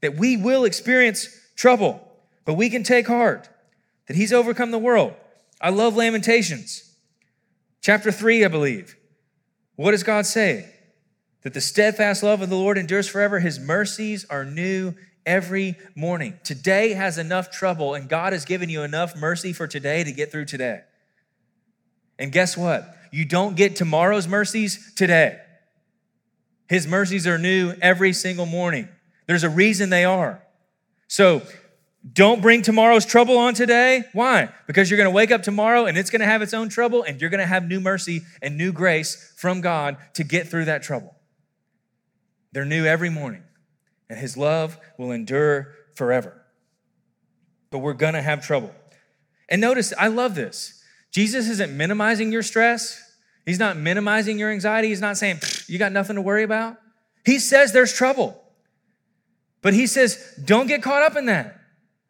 [0.00, 2.06] that we will experience trouble,
[2.44, 3.48] but we can take heart
[4.06, 5.14] that he's overcome the world.
[5.60, 6.96] I love Lamentations.
[7.80, 8.96] Chapter 3, I believe.
[9.76, 10.71] What does God say?
[11.42, 13.40] That the steadfast love of the Lord endures forever.
[13.40, 14.94] His mercies are new
[15.26, 16.38] every morning.
[16.44, 20.32] Today has enough trouble, and God has given you enough mercy for today to get
[20.32, 20.80] through today.
[22.18, 22.96] And guess what?
[23.10, 25.38] You don't get tomorrow's mercies today.
[26.68, 28.88] His mercies are new every single morning.
[29.26, 30.42] There's a reason they are.
[31.08, 31.42] So
[32.12, 34.04] don't bring tomorrow's trouble on today.
[34.12, 34.48] Why?
[34.66, 37.02] Because you're going to wake up tomorrow and it's going to have its own trouble,
[37.02, 40.64] and you're going to have new mercy and new grace from God to get through
[40.64, 41.14] that trouble.
[42.52, 43.42] They're new every morning,
[44.10, 46.42] and His love will endure forever.
[47.70, 48.72] But we're gonna have trouble.
[49.48, 50.82] And notice, I love this.
[51.10, 53.00] Jesus isn't minimizing your stress,
[53.44, 54.88] He's not minimizing your anxiety.
[54.88, 56.76] He's not saying, you got nothing to worry about.
[57.24, 58.40] He says there's trouble.
[59.62, 61.58] But He says, don't get caught up in that.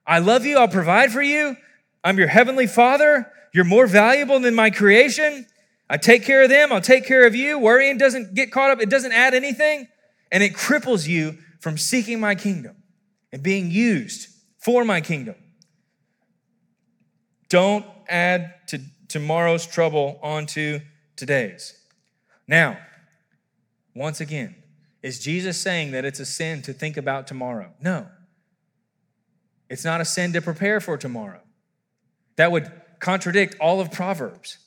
[0.07, 1.57] I love you, I'll provide for you.
[2.05, 3.31] I'm your heavenly Father.
[3.55, 5.47] You're more valuable than my creation.
[5.89, 7.59] I take care of them, I'll take care of you.
[7.59, 9.89] Worrying doesn't get caught up, it doesn't add anything
[10.33, 12.75] and it cripples you from seeking my kingdom
[13.31, 14.29] and being used
[14.59, 15.37] for my kingdom.
[17.49, 20.81] Don't add to tomorrow's trouble onto
[21.17, 21.79] today's.
[22.49, 22.79] Now,
[23.95, 24.57] once again,
[25.03, 27.73] is Jesus saying that it's a sin to think about tomorrow?
[27.81, 28.07] No.
[29.69, 31.43] It's not a sin to prepare for tomorrow.
[32.37, 34.59] That would contradict all of Proverbs.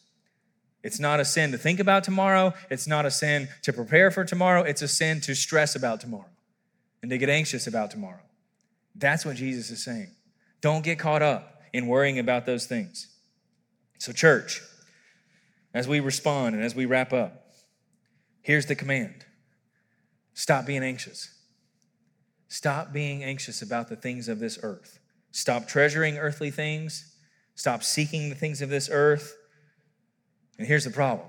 [0.86, 2.54] It's not a sin to think about tomorrow.
[2.70, 4.62] It's not a sin to prepare for tomorrow.
[4.62, 6.30] It's a sin to stress about tomorrow
[7.02, 8.22] and to get anxious about tomorrow.
[8.94, 10.12] That's what Jesus is saying.
[10.62, 13.08] Don't get caught up in worrying about those things.
[13.98, 14.62] So, church,
[15.74, 17.48] as we respond and as we wrap up,
[18.44, 19.26] here's the command
[20.36, 21.34] stop being anxious.
[22.48, 25.00] Stop being anxious about the things of this earth.
[25.32, 27.18] Stop treasuring earthly things.
[27.56, 29.36] Stop seeking the things of this earth.
[30.58, 31.28] And here's the problem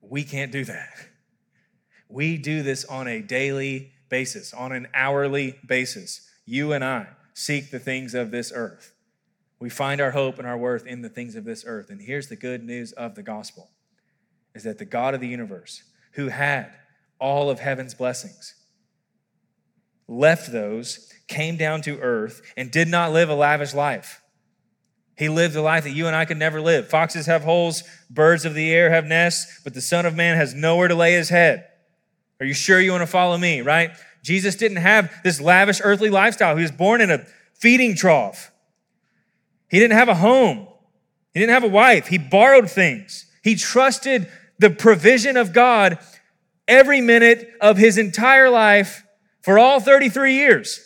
[0.00, 0.90] we can't do that.
[2.08, 6.26] We do this on a daily basis, on an hourly basis.
[6.46, 8.94] You and I seek the things of this earth.
[9.60, 11.90] We find our hope and our worth in the things of this earth.
[11.90, 13.70] And here's the good news of the gospel
[14.54, 15.82] is that the God of the universe,
[16.12, 16.72] who had
[17.20, 18.54] all of heaven's blessings,
[20.08, 24.22] left those, came down to earth, and did not live a lavish life.
[25.18, 26.88] He lived a life that you and I could never live.
[26.88, 30.54] Foxes have holes, birds of the air have nests, but the Son of Man has
[30.54, 31.66] nowhere to lay his head.
[32.38, 33.90] Are you sure you want to follow me, right?
[34.22, 36.54] Jesus didn't have this lavish earthly lifestyle.
[36.54, 38.52] He was born in a feeding trough.
[39.68, 40.68] He didn't have a home.
[41.34, 42.06] He didn't have a wife.
[42.06, 43.26] He borrowed things.
[43.42, 45.98] He trusted the provision of God
[46.68, 49.02] every minute of his entire life
[49.42, 50.80] for all 33 years.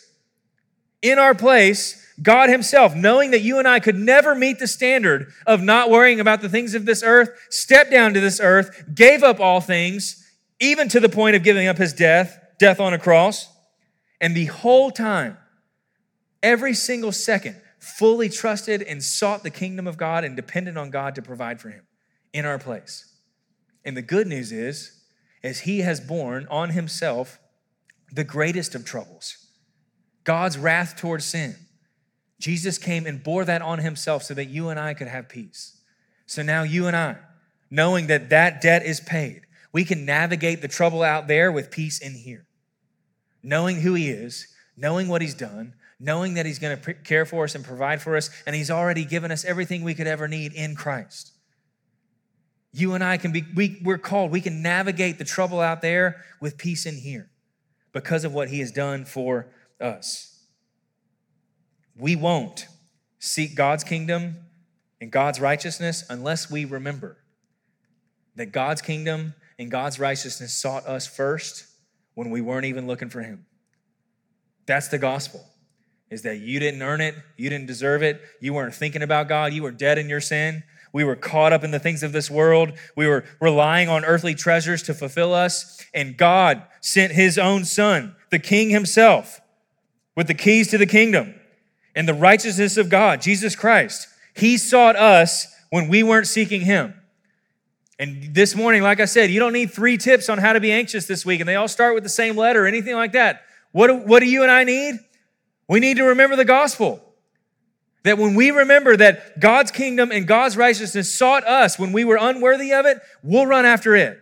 [1.03, 5.31] In our place, God Himself, knowing that you and I could never meet the standard
[5.47, 9.23] of not worrying about the things of this earth, stepped down to this earth, gave
[9.23, 10.27] up all things,
[10.59, 13.49] even to the point of giving up His death, death on a cross.
[14.21, 15.37] And the whole time,
[16.41, 21.15] every single second, fully trusted and sought the kingdom of God and depended on God
[21.15, 21.85] to provide for him
[22.31, 23.13] in our place.
[23.83, 25.01] And the good news is,
[25.43, 27.39] as he has borne on himself
[28.09, 29.35] the greatest of troubles,
[30.23, 31.57] God's wrath towards sin.
[32.43, 35.77] Jesus came and bore that on himself so that you and I could have peace.
[36.25, 37.15] So now you and I,
[37.71, 41.99] knowing that that debt is paid, we can navigate the trouble out there with peace
[41.99, 42.45] in here.
[43.41, 45.73] Knowing who he is, knowing what he's done,
[46.03, 49.05] knowing that He's going to care for us and provide for us, and He's already
[49.05, 51.31] given us everything we could ever need in Christ.
[52.73, 56.23] You and I can be, we, we're called, we can navigate the trouble out there
[56.41, 57.29] with peace in here
[57.93, 59.47] because of what He has done for
[59.79, 60.32] us.
[61.97, 62.67] We won't
[63.19, 64.37] seek God's kingdom
[64.99, 67.17] and God's righteousness unless we remember
[68.35, 71.67] that God's kingdom and God's righteousness sought us first
[72.15, 73.45] when we weren't even looking for Him.
[74.65, 75.45] That's the gospel
[76.09, 79.51] is that you didn't earn it, you didn't deserve it, you weren't thinking about God,
[79.51, 80.63] you were dead in your sin.
[80.93, 82.73] We were caught up in the things of this world.
[82.95, 85.83] We were relying on earthly treasures to fulfill us.
[85.91, 89.41] And God sent his own son, the king himself,
[90.15, 91.33] with the keys to the kingdom
[91.95, 94.07] and the righteousness of God, Jesus Christ.
[94.33, 96.93] He sought us when we weren't seeking him.
[97.99, 100.71] And this morning, like I said, you don't need three tips on how to be
[100.71, 103.43] anxious this week, and they all start with the same letter or anything like that.
[103.71, 104.99] What do, what do you and I need?
[105.67, 107.03] We need to remember the gospel.
[108.03, 112.17] That when we remember that God's kingdom and God's righteousness sought us when we were
[112.19, 114.19] unworthy of it, we'll run after it.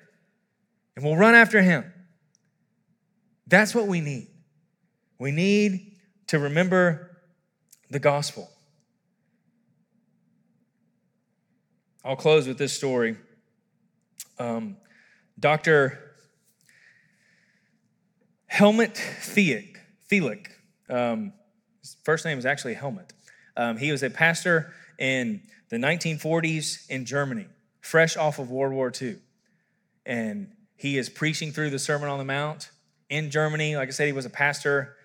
[0.95, 1.91] And we'll run after Him.
[3.47, 4.27] That's what we need.
[5.17, 5.97] We need
[6.27, 7.10] to remember
[7.91, 8.49] the gospel.
[12.03, 13.17] I'll close with this story.
[14.39, 14.77] Um,
[15.39, 15.99] Dr.
[18.47, 19.77] Helmut Thieck,
[20.11, 20.47] Thielicke
[20.91, 21.33] um,
[21.79, 23.13] his first name is actually Helmut.
[23.57, 27.47] Um, he was a pastor in the 1940s in Germany,
[27.79, 29.17] fresh off of World War II.
[30.05, 32.71] And he is preaching through the Sermon on the Mount
[33.09, 33.75] in Germany.
[33.75, 34.97] Like I said, he was a pastor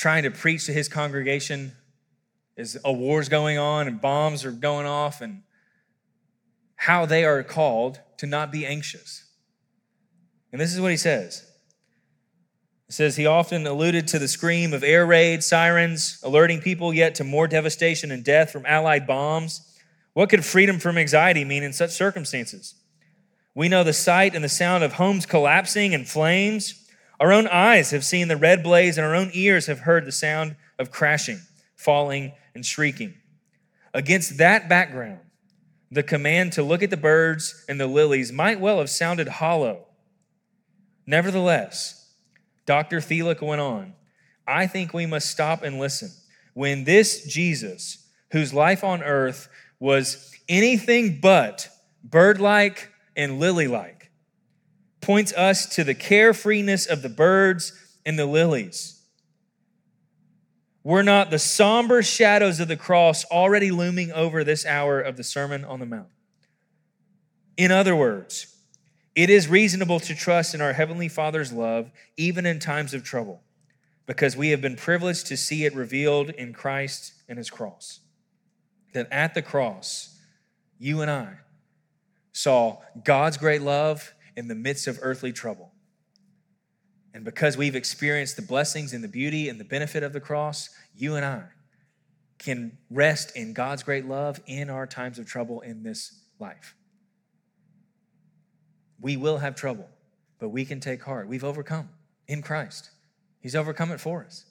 [0.00, 1.72] trying to preach to his congregation
[2.56, 5.42] as a war's going on and bombs are going off and
[6.74, 9.26] how they are called to not be anxious.
[10.52, 11.46] And this is what he says
[12.88, 17.14] it says he often alluded to the scream of air raid sirens, alerting people yet
[17.16, 19.78] to more devastation and death from Allied bombs.
[20.14, 22.74] What could freedom from anxiety mean in such circumstances?
[23.54, 26.79] We know the sight and the sound of homes collapsing in flames.
[27.20, 30.12] Our own eyes have seen the red blaze, and our own ears have heard the
[30.12, 31.40] sound of crashing,
[31.76, 33.14] falling, and shrieking.
[33.92, 35.20] Against that background,
[35.90, 39.86] the command to look at the birds and the lilies might well have sounded hollow.
[41.06, 42.10] Nevertheless,
[42.64, 43.00] Dr.
[43.00, 43.94] Thielicke went on,
[44.46, 46.10] I think we must stop and listen.
[46.54, 49.48] When this Jesus, whose life on earth
[49.78, 51.68] was anything but
[52.02, 53.99] bird like and lily like,
[55.00, 57.72] points us to the carefreeness of the birds
[58.04, 59.00] and the lilies.
[60.82, 65.24] Were not the somber shadows of the cross already looming over this hour of the
[65.24, 66.08] Sermon on the Mount?
[67.56, 68.56] In other words,
[69.14, 73.42] it is reasonable to trust in our Heavenly Father's love, even in times of trouble,
[74.06, 78.00] because we have been privileged to see it revealed in Christ and His cross.
[78.94, 80.18] That at the cross,
[80.78, 81.34] you and I
[82.32, 85.72] saw God's great love in the midst of earthly trouble.
[87.12, 90.70] And because we've experienced the blessings and the beauty and the benefit of the cross,
[90.94, 91.44] you and I
[92.38, 96.74] can rest in God's great love in our times of trouble in this life.
[99.00, 99.88] We will have trouble,
[100.38, 101.28] but we can take heart.
[101.28, 101.90] We've overcome
[102.28, 102.90] in Christ,
[103.40, 104.44] He's overcome it for us.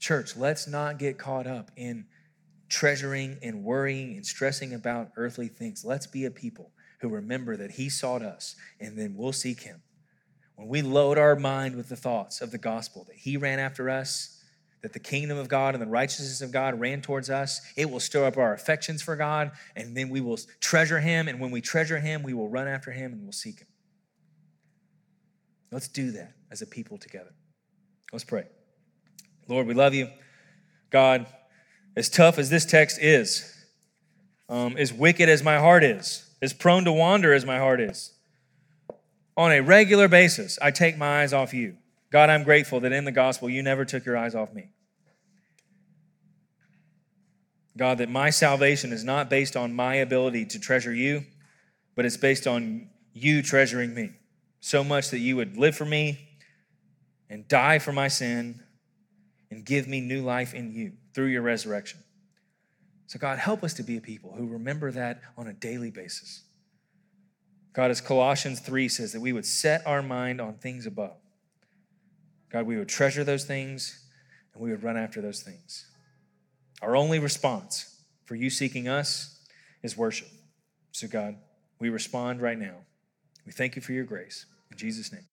[0.00, 2.06] Church, let's not get caught up in
[2.68, 5.84] treasuring and worrying and stressing about earthly things.
[5.84, 6.70] Let's be a people
[7.00, 9.82] who remember that He sought us and then we'll seek Him.
[10.56, 13.88] When we load our mind with the thoughts of the gospel, that He ran after
[13.88, 14.42] us,
[14.82, 18.00] that the kingdom of God and the righteousness of God ran towards us, it will
[18.00, 21.28] stir up our affections for God, and then we will treasure Him.
[21.28, 23.68] And when we treasure Him, we will run after Him and we'll seek Him.
[25.70, 27.34] Let's do that as a people together.
[28.12, 28.46] Let's pray.
[29.48, 30.08] Lord, we love you.
[30.90, 31.26] God,
[31.96, 33.54] as tough as this text is,
[34.48, 38.12] um, as wicked as my heart is, as prone to wander as my heart is,
[39.36, 41.76] on a regular basis, I take my eyes off you.
[42.10, 44.70] God, I'm grateful that in the gospel you never took your eyes off me.
[47.76, 51.24] God, that my salvation is not based on my ability to treasure you,
[51.94, 54.10] but it's based on you treasuring me
[54.60, 56.18] so much that you would live for me
[57.30, 58.60] and die for my sin
[59.50, 62.02] and give me new life in you through your resurrection.
[63.08, 66.42] So, God, help us to be a people who remember that on a daily basis.
[67.72, 71.16] God, as Colossians 3 says, that we would set our mind on things above.
[72.52, 74.06] God, we would treasure those things
[74.52, 75.86] and we would run after those things.
[76.82, 79.40] Our only response for you seeking us
[79.82, 80.28] is worship.
[80.92, 81.36] So, God,
[81.80, 82.76] we respond right now.
[83.46, 84.44] We thank you for your grace.
[84.70, 85.24] In Jesus' name.